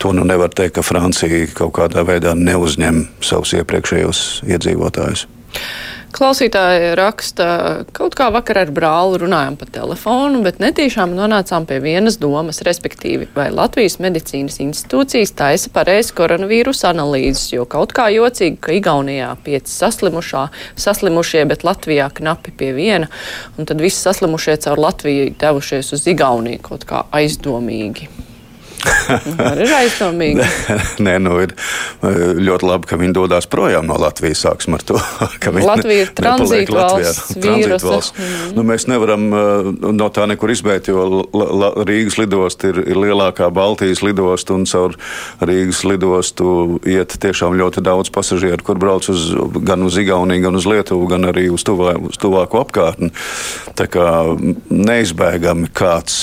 To 0.02 0.10
nu 0.10 0.24
nevar 0.26 0.50
teikt, 0.50 0.80
ka 0.80 0.82
Francija 0.82 1.46
kaut 1.54 1.76
kādā 1.78 2.02
veidā 2.02 2.34
neuzņem 2.34 3.04
savus 3.22 3.54
iepriekšējos 3.60 4.42
iedzīvotājus. 4.50 5.28
Klausītāji 6.12 6.90
raksta, 6.98 7.44
kaut 7.96 8.12
kā 8.18 8.27
vakar 8.35 8.59
ar 8.61 8.70
brāli 8.75 9.16
runājām 9.22 9.55
pa 9.57 9.64
telefonu, 9.72 10.42
bet 10.44 10.59
netīšām 10.61 11.14
nonācām 11.16 11.64
pie 11.68 11.79
vienas 11.81 12.18
domas, 12.20 12.61
respektīvi, 12.66 13.31
vai 13.33 13.46
Latvijas 13.48 13.96
medicīnas 14.03 14.59
institūcijas 14.61 15.33
taisa 15.38 15.72
pareizi 15.72 16.12
koronavīrusa 16.18 16.90
analīzes, 16.90 17.46
jo 17.55 17.64
kaut 17.64 17.94
kā 17.96 18.11
jocīgi, 18.12 18.61
ka 18.61 18.75
Igaunijā 18.77 19.31
pieci 19.46 19.72
saslimušie, 19.72 21.46
bet 21.48 21.64
Latvijā 21.64 22.11
knapi 22.20 22.53
pie 22.61 22.75
viena, 22.77 23.09
un 23.57 23.70
tad 23.70 23.81
visi 23.81 23.96
saslimušie 24.03 24.59
caur 24.66 24.85
Latviju 24.85 25.33
devušies 25.40 25.94
uz 25.96 26.05
Igauniju 26.12 26.61
kaut 26.68 26.85
kā 26.92 27.07
aizdomīgi. 27.09 28.31
ir 29.62 29.74
aizdomīgi. 29.76 30.46
Nē, 31.04 31.16
nu 31.22 31.36
ir 31.42 31.54
ļoti 32.02 32.68
labi, 32.68 32.88
ka 32.90 32.98
viņi 33.00 33.16
dodas 33.16 33.48
projām 33.50 33.86
no 33.88 33.98
Latvijas. 34.00 34.42
Sāksim 34.42 34.76
ar 34.76 34.84
to, 34.86 34.98
ka 35.42 35.52
viņi 35.54 35.68
Latvija 35.68 36.06
ir 36.06 36.12
tranzīta 36.18 36.76
valsts. 36.76 37.34
Tranzīta 37.36 37.80
valsts. 37.86 38.14
Mm. 38.18 38.54
Nu, 38.56 38.66
mēs 38.66 38.88
nevaram 38.90 39.28
no 39.92 40.08
tā 40.14 40.26
nekur 40.30 40.52
izbēgt, 40.54 40.90
jo 40.92 41.24
Rīgas 41.86 42.18
lidosta 42.20 42.72
ir, 42.72 42.82
ir 42.92 43.00
lielākā 43.00 43.50
Baltijas 43.54 44.02
lidosta 44.04 44.56
un 44.56 44.66
caur 44.68 44.96
Rīgas 45.42 45.82
lidostu 45.88 46.78
iet 46.88 47.16
tiešām 47.22 47.56
ļoti 47.58 47.84
daudz 47.84 48.12
pasažieru, 48.14 48.62
kur 48.66 48.80
brauc 48.82 49.08
uz, 49.12 49.30
gan 49.66 49.84
uz 49.86 49.98
Igauniju, 50.00 50.46
gan 50.46 50.58
uz 50.58 50.68
Lietuvu, 50.68 51.08
gan 51.10 51.28
arī 51.30 51.48
uz, 51.52 51.64
tuvā, 51.66 51.94
uz 52.10 52.18
tuvāko 52.20 52.62
apkārtni. 52.64 53.12
Tā 53.78 53.88
kā 53.90 54.08
neizbēgami 54.70 55.70
kāds 55.76 56.16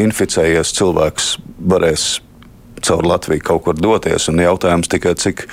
inficējies 0.00 0.72
cilvēks 0.76 1.32
varēs 1.62 2.06
caur 2.82 3.06
Latviju 3.06 3.44
kaut 3.46 3.66
kur 3.66 3.78
doties. 3.78 4.28
Un 4.32 4.42
jautājums 4.42 4.90
tikai, 4.90 5.14
cik 5.18 5.46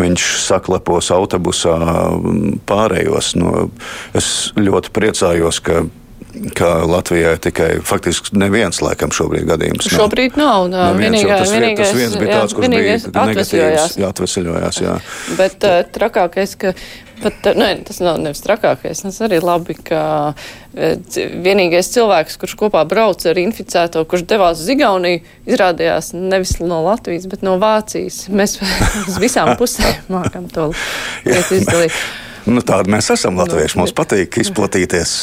viņš 0.00 0.24
saklepos 0.44 1.12
autobusā 1.14 1.76
pārējos. 2.68 3.34
Nu, 3.40 3.68
es 4.16 4.50
ļoti 4.56 4.92
priecājos, 4.96 5.62
ka 5.64 5.86
ka 6.56 6.68
Latvijā 6.84 7.32
ir 7.36 7.40
tikai 7.42 7.68
faktiski 7.86 8.36
neviens 8.36 8.82
laikam 8.84 9.12
šobrīd 9.14 9.46
gadījums. 9.48 9.86
Nav. 9.88 10.00
Šobrīd 10.02 10.36
nav. 10.36 10.66
nav. 10.72 10.96
Neviens, 10.96 11.16
vienīgā, 11.16 11.38
tas, 11.40 11.52
vienīgais, 11.54 11.80
tas 11.80 11.96
viens 11.96 12.16
bija 12.20 12.40
tāds, 12.40 12.56
kurš 12.56 12.68
bija 12.72 12.98
negatīvs. 13.30 13.96
Jā, 14.00 14.10
atvesaļojās. 14.10 14.80
Jā. 14.84 14.96
Bet 15.38 15.66
uh, 15.66 15.78
trakākais, 15.96 16.56
ka 16.60 16.74
pat, 17.22 17.48
ne, 17.56 17.68
nu, 17.78 17.84
tas 17.86 18.00
nav 18.04 18.18
nevis 18.22 18.42
trakākais, 18.44 19.02
tas 19.04 19.18
arī 19.24 19.40
labi, 19.44 19.76
ka 19.86 20.02
uh, 20.32 21.16
vienīgais 21.46 21.90
cilvēks, 21.94 22.38
kurš 22.42 22.56
kopā 22.60 22.84
brauc 22.88 23.24
ar 23.26 23.40
inficēto, 23.40 24.04
kurš 24.08 24.26
devās 24.28 24.62
uz 24.62 24.70
Igauniju, 24.74 25.22
izrādījās 25.48 26.12
nevis 26.16 26.58
no 26.62 26.82
Latvijas, 26.86 27.26
bet 27.30 27.44
no 27.46 27.56
Vācijas. 27.62 28.26
Mēs 28.28 28.58
uz 29.08 29.18
visām 29.22 29.54
pusēm 29.60 30.06
mākam 30.14 30.48
to 30.52 30.70
lietu 31.26 31.60
izdalīt. 31.60 31.98
Nu, 32.46 32.62
tādi 32.62 32.92
mēs 32.94 33.08
esam 33.10 33.34
latvieši. 33.40 33.74
Mums 33.80 33.92
patīk 33.96 34.36
izplatīties 34.38 35.14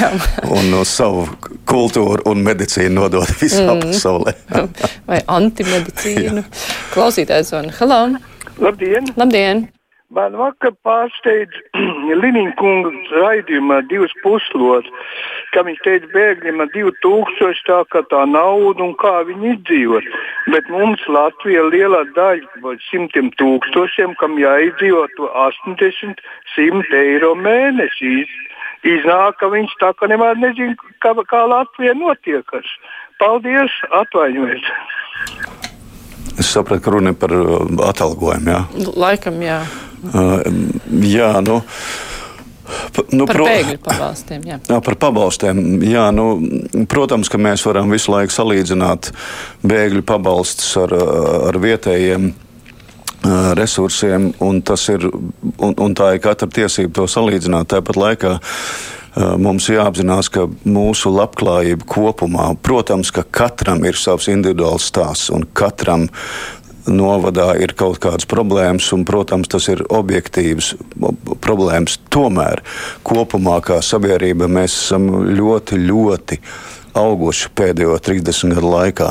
un 0.56 0.72
no 0.72 0.82
savu 0.88 1.28
kultūru 1.70 2.26
un 2.30 2.42
medicīnu 2.42 2.96
nodot 2.96 3.30
visā 3.38 3.68
mm. 3.68 3.84
pasaulē. 3.92 4.34
Vai 5.06 5.20
antimedicīnu. 5.36 6.42
Klausītājs 6.96 7.54
zvana. 7.54 7.70
Halo! 7.78 8.02
Labdien! 8.58 9.14
Labdien! 9.14 9.68
Man 10.12 10.34
vakar 10.36 10.74
pārsteidz 10.84 11.56
Linkunga 12.22 12.90
raidījumā 13.22 13.80
divas 13.88 14.12
puslodes, 14.20 14.90
ka 15.54 15.64
viņš 15.64 15.80
teica, 15.86 16.10
bēgļiem 16.12 16.60
ir 16.60 16.72
2000 16.74 17.62
tā 17.68 17.78
kā 17.88 18.02
tā 18.10 18.24
nauda 18.28 18.84
un 18.84 18.92
kā 19.00 19.14
viņi 19.30 19.54
izdzīvot. 19.54 20.08
Bet 20.52 20.68
mums 20.68 21.00
Latvijā 21.08 21.64
lielā 21.72 22.02
daļa 22.18 22.60
vai 22.66 22.76
simtiem 22.90 23.32
tūkstošiem, 23.40 24.12
kam 24.20 24.36
jāizdzīvo 24.38 25.06
to 25.16 25.30
80, 25.46 26.20
100 26.56 27.00
eiro 27.00 27.32
mēnesī. 27.40 28.26
Iznāk, 28.84 29.38
ka 29.40 29.48
viņš 29.48 29.72
tā 29.80 29.94
kā 29.96 30.10
nemaz 30.12 30.36
nezina, 30.36 30.76
kā, 31.00 31.14
kā 31.30 31.46
Latvijā 31.48 31.96
notiekas. 31.96 32.68
Paldies, 33.22 33.72
atvainojiet! 33.88 34.68
Es 36.34 36.50
sapratu, 36.50 36.82
ka 36.82 36.92
runa 36.92 37.14
ir 37.14 37.18
par 37.18 37.32
atalgojumu. 37.88 38.52
Jā. 38.52 38.60
Laikam, 38.98 39.40
jā. 39.40 39.62
Jā, 41.04 41.30
nu. 41.44 41.60
Nu, 43.12 43.26
par 43.28 43.42
bēgļu 43.44 43.76
pabalstiem. 43.84 44.44
Jā. 44.48 44.56
jā, 44.70 44.78
par 44.84 44.96
pabalstiem. 45.00 45.58
Jā, 45.84 46.06
nu, 46.16 46.28
protams, 46.90 47.28
ka 47.28 47.40
mēs 47.40 47.64
varam 47.66 47.92
visu 47.92 48.14
laiku 48.14 48.32
salīdzināt 48.32 49.10
bēgļu 49.66 50.04
pabalstus 50.08 50.72
ar, 50.80 50.94
ar 51.50 51.60
vietējiem 51.60 52.32
resursiem, 53.56 54.32
un, 54.44 54.60
ir, 54.92 55.06
un, 55.56 55.76
un 55.80 55.94
tā 55.96 56.14
ir 56.16 56.24
katra 56.24 56.48
tiesība 56.48 56.92
to 57.00 57.06
salīdzināt. 57.08 57.70
Tāpat 57.72 58.00
laikā 58.00 58.34
mums 59.40 59.68
jāapzinās, 59.70 60.28
ka 60.32 60.48
mūsu 60.66 61.12
labklājība 61.14 61.86
kopumā, 61.88 62.50
protams, 62.62 63.12
ka 63.14 63.24
katram 63.24 63.84
ir 63.86 63.98
savs 63.98 64.28
individuāls 64.32 64.90
stāsts, 64.90 65.30
un 65.34 65.46
katram 65.56 66.08
novadā 66.90 67.52
ir 67.60 67.74
kaut 67.78 68.00
kādas 68.02 68.28
problēmas, 68.28 68.90
un, 68.96 69.04
protams, 69.08 69.50
tas 69.52 69.68
ir 69.72 69.84
objektīvs 69.88 70.74
problēmas. 71.44 71.98
Tomēr 72.12 72.62
kopumā 73.06 73.60
kā 73.64 73.80
sabiedrība 73.84 74.48
mēs 74.50 74.76
esam 74.86 75.08
ļoti, 75.34 75.80
ļoti 75.88 76.40
auguši 76.94 77.52
pēdējo 77.58 77.98
30 78.04 78.56
gadu 78.58 78.74
laikā. 78.76 79.10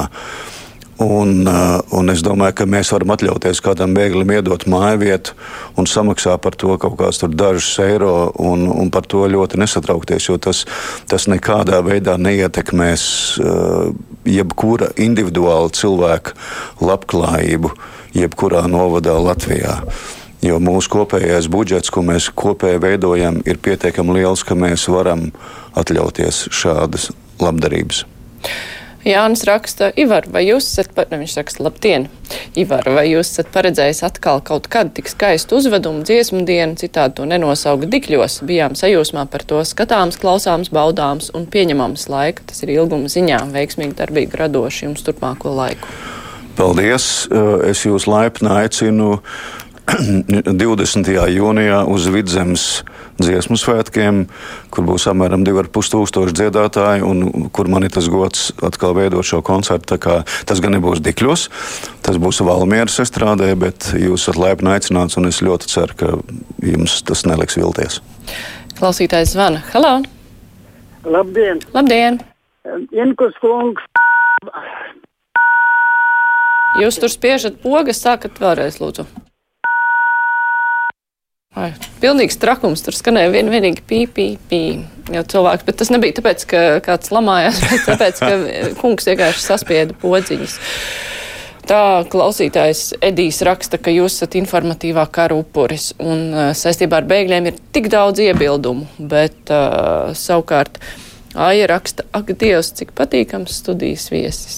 Un, 1.04 1.44
uh, 1.48 1.82
un 1.92 2.12
es 2.14 2.22
domāju, 2.24 2.56
ka 2.62 2.66
mēs 2.70 2.94
varam 2.94 3.12
atļauties 3.16 3.60
kādam 3.66 3.92
bēglim 3.96 4.30
iedot 4.38 4.64
māju 4.72 5.02
vietu 5.02 5.34
un 5.80 5.88
samaksāt 5.90 6.40
par 6.44 6.56
to 6.56 6.78
kaut 6.80 6.96
kādus 7.00 7.26
dažus 7.34 7.74
eiro 7.84 8.32
un, 8.40 8.64
un 8.72 8.92
par 8.94 9.04
to 9.12 9.26
ļoti 9.28 9.60
nesatraukties, 9.60 10.30
jo 10.30 10.38
tas, 10.40 10.64
tas 11.12 11.28
nekādā 11.28 11.82
veidā 11.84 12.16
neietekmēs 12.22 13.04
uh, 13.42 13.90
jebkura 14.30 14.94
individuāla 14.96 15.74
cilvēka 15.76 16.38
labklājību, 16.80 17.74
jebkurā 18.16 18.64
novadā 18.72 19.18
Latvijā. 19.20 19.82
Jo 20.44 20.60
mūsu 20.64 20.92
kopējais 20.92 21.50
budžets, 21.52 21.92
ko 21.92 22.04
mēs 22.04 22.30
kopēji 22.36 22.80
veidojam, 22.84 23.42
ir 23.48 23.60
pietiekami 23.64 24.22
liels, 24.22 24.44
ka 24.48 24.56
mēs 24.60 24.88
varam 24.92 25.30
atļauties 25.80 26.46
šādas 26.52 27.12
labdarības. 27.44 28.06
Jānis 29.04 29.44
raksta, 29.44 29.90
Ivar, 30.00 30.24
vai 30.32 30.46
jūs 30.46 30.70
esat, 30.70 30.94
par... 30.96 31.10
viņš 31.12 31.36
raksta, 31.42 31.64
labdien, 31.66 32.08
Ivar, 32.60 32.88
vai 32.96 33.10
jūs 33.10 33.34
esat 33.34 33.50
paredzējis 33.52 34.00
atkal 34.08 34.40
kaut 34.46 34.70
kad 34.72 34.94
tik 34.96 35.12
skaistu 35.12 35.60
uzvedumu 35.60 36.06
dziesmu 36.08 36.46
dienu, 36.48 36.78
citādi 36.80 37.18
to 37.20 37.28
nenosauga 37.28 37.90
dikļos, 37.92 38.40
bijām 38.48 38.78
sajūsmā 38.80 39.26
par 39.34 39.44
to 39.50 39.60
skatāms, 39.68 40.20
klausāms, 40.22 40.72
baudāms 40.72 41.34
un 41.36 41.50
pieņemams 41.52 42.08
laika, 42.14 42.48
tas 42.48 42.64
ir 42.64 42.72
ilguma 42.78 43.12
ziņā, 43.12 43.44
veiksmīgi, 43.52 43.98
darbīgi, 44.00 44.40
radoši 44.40 44.88
jums 44.88 45.04
turpmāko 45.04 45.52
laiku. 45.52 45.92
Paldies! 46.54 47.26
Es 47.66 47.82
jūs 47.82 48.06
laipni 48.08 48.52
aicinu 48.54 49.18
20. 50.64 51.10
jūnijā 51.28 51.82
uz 51.92 52.06
Vidzemes 52.08 52.64
dziesmu 53.20 53.58
svētkiem, 53.60 54.24
kur 54.72 54.86
būs 54.88 55.06
apmēram 55.12 55.44
2,5 55.44 55.92
tūkstoši 55.94 56.36
dziedātāji, 56.40 57.04
un 57.04 57.50
kur 57.54 57.68
man 57.72 57.84
ir 57.84 57.92
tas 57.94 58.08
gods 58.12 58.52
atkal 58.64 58.96
veidot 58.96 59.28
šo 59.28 59.42
koncertu. 59.46 59.98
Tas 60.00 60.64
gan 60.64 60.78
nebūs 60.78 61.04
Dikļos, 61.04 61.48
tas 62.06 62.20
būs 62.22 62.40
Valmieras 62.48 63.02
estrādē, 63.04 63.52
bet 63.60 63.92
jūs 64.00 64.24
esat 64.24 64.40
laipni 64.40 64.72
aicināts, 64.74 65.20
un 65.20 65.28
es 65.28 65.44
ļoti 65.44 65.72
ceru, 65.72 66.00
ka 66.00 66.14
jums 66.64 67.02
tas 67.04 67.26
neliks 67.28 67.60
vilties. 67.60 68.00
Klausītājs 68.80 69.36
zvana. 69.36 69.62
Halo! 69.74 69.98
Labdien! 71.04 71.60
Labdien! 71.76 72.22
Jankus 72.96 73.36
kungs! 73.44 73.84
Jūs 76.80 76.98
tur 76.98 77.12
spiežat 77.12 77.60
pogas, 77.62 78.00
sākat 78.02 78.40
vēlreiz, 78.42 78.80
lūdzu. 78.82 79.06
Ai, 81.54 81.70
pilnīgs 82.02 82.40
trakums, 82.42 82.82
tur 82.82 82.96
skanēja 82.98 83.30
vien, 83.34 83.50
vienīgi 83.54 83.84
pī, 83.86 84.04
pī, 84.10 84.28
pī. 84.50 84.62
Jau 85.14 85.22
cilvēks, 85.30 85.66
bet 85.68 85.78
tas 85.78 85.92
nebija 85.94 86.16
tāpēc, 86.18 86.46
ka 86.50 86.62
kāds 86.86 87.12
lamājās, 87.14 87.60
bet 87.70 87.86
tāpēc, 87.92 88.22
ka 88.24 88.72
kungs 88.80 89.10
vienkārši 89.12 89.44
saspieda 89.44 89.98
podziņas. 90.02 90.58
Tā 91.70 91.80
klausītājs 92.12 92.98
Edijs 93.06 93.40
raksta, 93.48 93.78
ka 93.80 93.94
jūs 93.94 94.18
esat 94.18 94.36
informatīvā 94.36 95.06
kara 95.14 95.38
upuris 95.40 95.94
un 96.02 96.26
uh, 96.34 96.50
saistībā 96.58 97.00
ar 97.00 97.08
bēgļiem 97.08 97.48
ir 97.48 97.62
tik 97.76 97.88
daudz 97.94 98.20
iebildumu, 98.26 98.90
bet 99.00 99.54
uh, 99.54 100.12
savukārt 100.18 100.82
Aija 101.34 101.70
raksta, 101.72 102.04
ak, 102.14 102.36
Dievs, 102.38 102.74
cik 102.78 102.92
patīkams 102.98 103.56
studijas 103.64 104.10
viesis. 104.12 104.58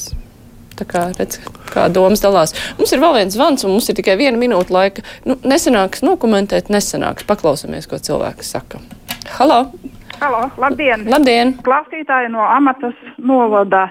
Tā 0.76 0.84
kā 0.90 1.06
redz, 1.16 1.40
kā 1.72 1.86
domas 1.94 2.24
dalās. 2.24 2.52
Mums 2.80 2.92
ir 2.92 3.00
vēl 3.00 3.14
viens 3.16 3.36
zvans, 3.36 3.64
un 3.64 3.76
mums 3.76 3.88
ir 3.90 3.96
tikai 3.96 4.18
viena 4.20 4.40
minūte 4.40 4.76
laika. 4.76 5.06
Nu, 5.24 5.38
nesanāks 5.48 6.04
nokomentēt, 6.04 6.72
nesanāks. 6.74 7.24
Paklausāmies, 7.30 7.88
ko 7.88 8.00
cilvēks 8.02 8.52
saka. 8.58 8.82
Halo! 9.38 9.62
Halo, 10.20 10.50
labdien! 10.60 11.08
Labdien! 11.12 11.56
Klausītāji 11.64 12.32
no 12.34 12.44
amatas 12.44 12.96
novada. 13.18 13.88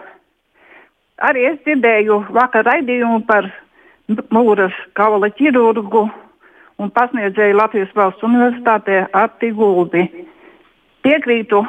Arī 1.24 1.46
es 1.52 1.58
dzirdēju 1.64 2.20
vakar 2.36 2.66
raidījumu 2.68 3.22
par 3.28 3.48
mūras 4.34 4.76
kaula 4.98 5.30
ķirurgu 5.32 6.04
un 6.82 6.90
pasniedzēju 6.92 7.56
Latvijas 7.56 7.92
valsts 7.96 8.24
universitātē 8.26 9.06
Arti 9.14 9.52
Gulbi. 9.56 10.04
Piekrītu 11.04 11.62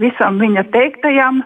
visam 0.00 0.40
viņa 0.42 0.66
teiktajam 0.74 1.44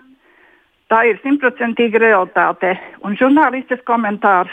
Tā 0.92 1.06
ir 1.08 1.16
simtprocentīga 1.22 2.02
realitāte. 2.02 2.74
Un 3.00 3.16
žurnālistes 3.16 3.80
komentārs, 3.88 4.52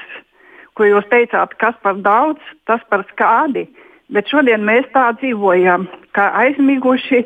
ko 0.79 0.87
jūs 0.87 1.07
teicāt, 1.11 1.57
kas 1.59 1.75
par 1.83 1.99
daudz, 1.99 2.39
tas 2.63 2.79
par 2.87 3.03
skādi. 3.11 3.65
Bet 4.07 4.31
šodien 4.31 4.63
mēs 4.63 4.87
tā 4.93 5.09
dzīvojam, 5.19 5.89
kā 6.15 6.29
aizmiguši 6.39 7.25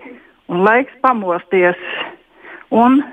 un 0.50 0.66
laiks 0.66 0.98
pamosties. 1.06 1.78
Un 2.74 3.04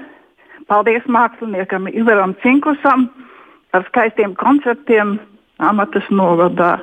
paldies 0.72 1.04
māksliniekam 1.04 1.90
Ivaram 1.92 2.32
Cinkusam 2.40 3.10
par 3.70 3.84
skaistiem 3.92 4.32
koncertiem 4.40 5.18
Amatas 5.60 6.08
novadā. 6.08 6.78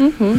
Mm 0.00 0.10
-hmm. 0.18 0.38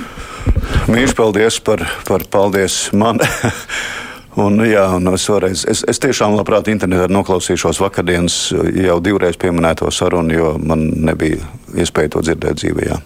Mīļš, 0.92 1.16
paldies 1.16 1.60
par, 1.60 1.80
par 2.08 2.22
paldies 2.32 2.92
man. 2.94 3.20
Un, 4.36 4.60
jā, 4.68 4.84
un 4.98 5.14
es, 5.14 5.26
vēlreiz, 5.32 5.64
es, 5.72 5.86
es 5.88 6.02
tiešām 6.04 6.34
labprāt 6.36 6.68
internetā 6.68 7.08
noklausīšos 7.08 7.80
vakardienas 7.80 8.40
jau 8.84 8.98
divreiz 9.04 9.38
pieminēto 9.40 9.88
sarunu, 9.96 10.36
jo 10.36 10.50
man 10.60 10.90
nebija 11.08 11.40
iespēja 11.80 12.18
to 12.18 12.24
dzirdēt 12.26 12.60
dzīvē. 12.60 12.90
Jā. 12.90 13.00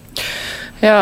Jā, 0.80 0.96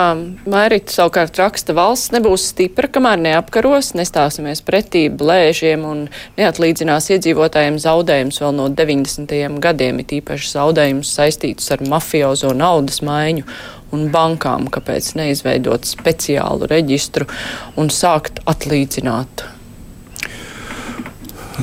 Mairita 0.50 0.90
savukārt 0.90 1.36
raksta, 1.38 1.70
valsts 1.70 2.10
nebūs 2.10 2.48
stipra, 2.50 2.88
kamēr 2.90 3.20
neapkaros, 3.22 3.92
nestāsimies 3.94 4.58
pretī 4.66 5.04
blēžiem 5.06 5.84
un 5.86 6.00
neatlīdzinās 6.34 7.06
iedzīvotājiem 7.14 7.78
zaudējumus 7.84 8.40
vēl 8.42 8.56
no 8.58 8.66
90. 8.74 9.60
gadiem, 9.62 10.00
it 10.02 10.16
īpaši 10.18 10.50
zaudējumus 10.56 11.12
saistītus 11.20 11.70
ar 11.76 11.84
mafiozo 11.86 12.50
naudas 12.58 13.04
maiņu 13.06 13.46
un 13.94 14.10
bankām, 14.10 14.66
kāpēc 14.74 15.12
neizveidot 15.20 15.86
speciālu 15.86 16.66
reģistru 16.74 17.30
un 17.78 17.94
sākt 17.94 18.42
atlīdzināt 18.50 19.46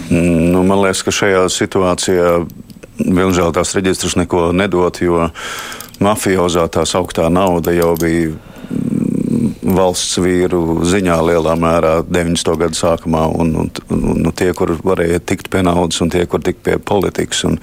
Nu, 0.10 0.62
man 0.64 0.84
liekas, 0.84 1.04
ka 1.06 1.14
šajā 1.16 1.46
situācijā 1.50 2.32
Vilnižēl 2.96 3.52
tās 3.52 3.74
reģistrus 3.76 4.14
neko 4.16 4.54
nedot, 4.56 5.02
jo 5.04 5.26
mafiozā 6.00 6.64
tā 6.72 6.86
sauktā 6.88 7.28
nauda 7.28 7.74
jau 7.76 7.92
bija 8.00 8.32
valsts 9.76 10.20
vīru 10.22 10.86
ziņā 10.88 11.18
lielā 11.28 11.56
mērā 11.60 11.96
90. 12.08 12.56
gadu 12.62 12.80
sākumā, 12.80 13.26
un, 13.36 13.52
un, 13.66 13.72
un, 13.92 14.06
un 14.22 14.36
tie, 14.38 14.52
kur 14.56 14.76
varēja 14.80 15.20
tikt 15.28 15.50
pie 15.52 15.66
naudas, 15.66 16.00
un 16.06 16.14
tie, 16.14 16.24
kur 16.30 16.44
tikt 16.46 16.64
pie 16.64 16.78
politikas. 16.80 17.44
Un, 17.50 17.60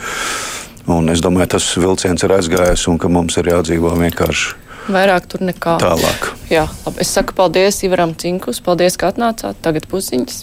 un 0.93 1.13
es 1.13 1.25
domāju, 1.25 1.55
tas 1.57 1.69
vilciens 1.81 2.27
ir 2.27 2.37
aizgājis, 2.37 2.89
un 2.93 3.01
ka 3.01 3.11
mums 3.13 3.39
ir 3.41 3.53
jādzīvo 3.55 3.95
vienkārši. 4.03 4.59
Vairāk 4.93 5.29
tur 5.31 5.45
nekā. 5.47 5.77
Tālāk. 5.81 6.33
Jā, 6.51 6.67
labi. 6.85 7.05
Es 7.05 7.13
saku 7.15 7.37
paldies 7.39 7.79
Ivaram 7.87 8.17
Cinkus, 8.19 8.59
paldies, 8.65 8.99
ka 8.99 9.13
atnācāt. 9.15 9.63
Tagad 9.63 9.87
pusiņas. 9.89 10.43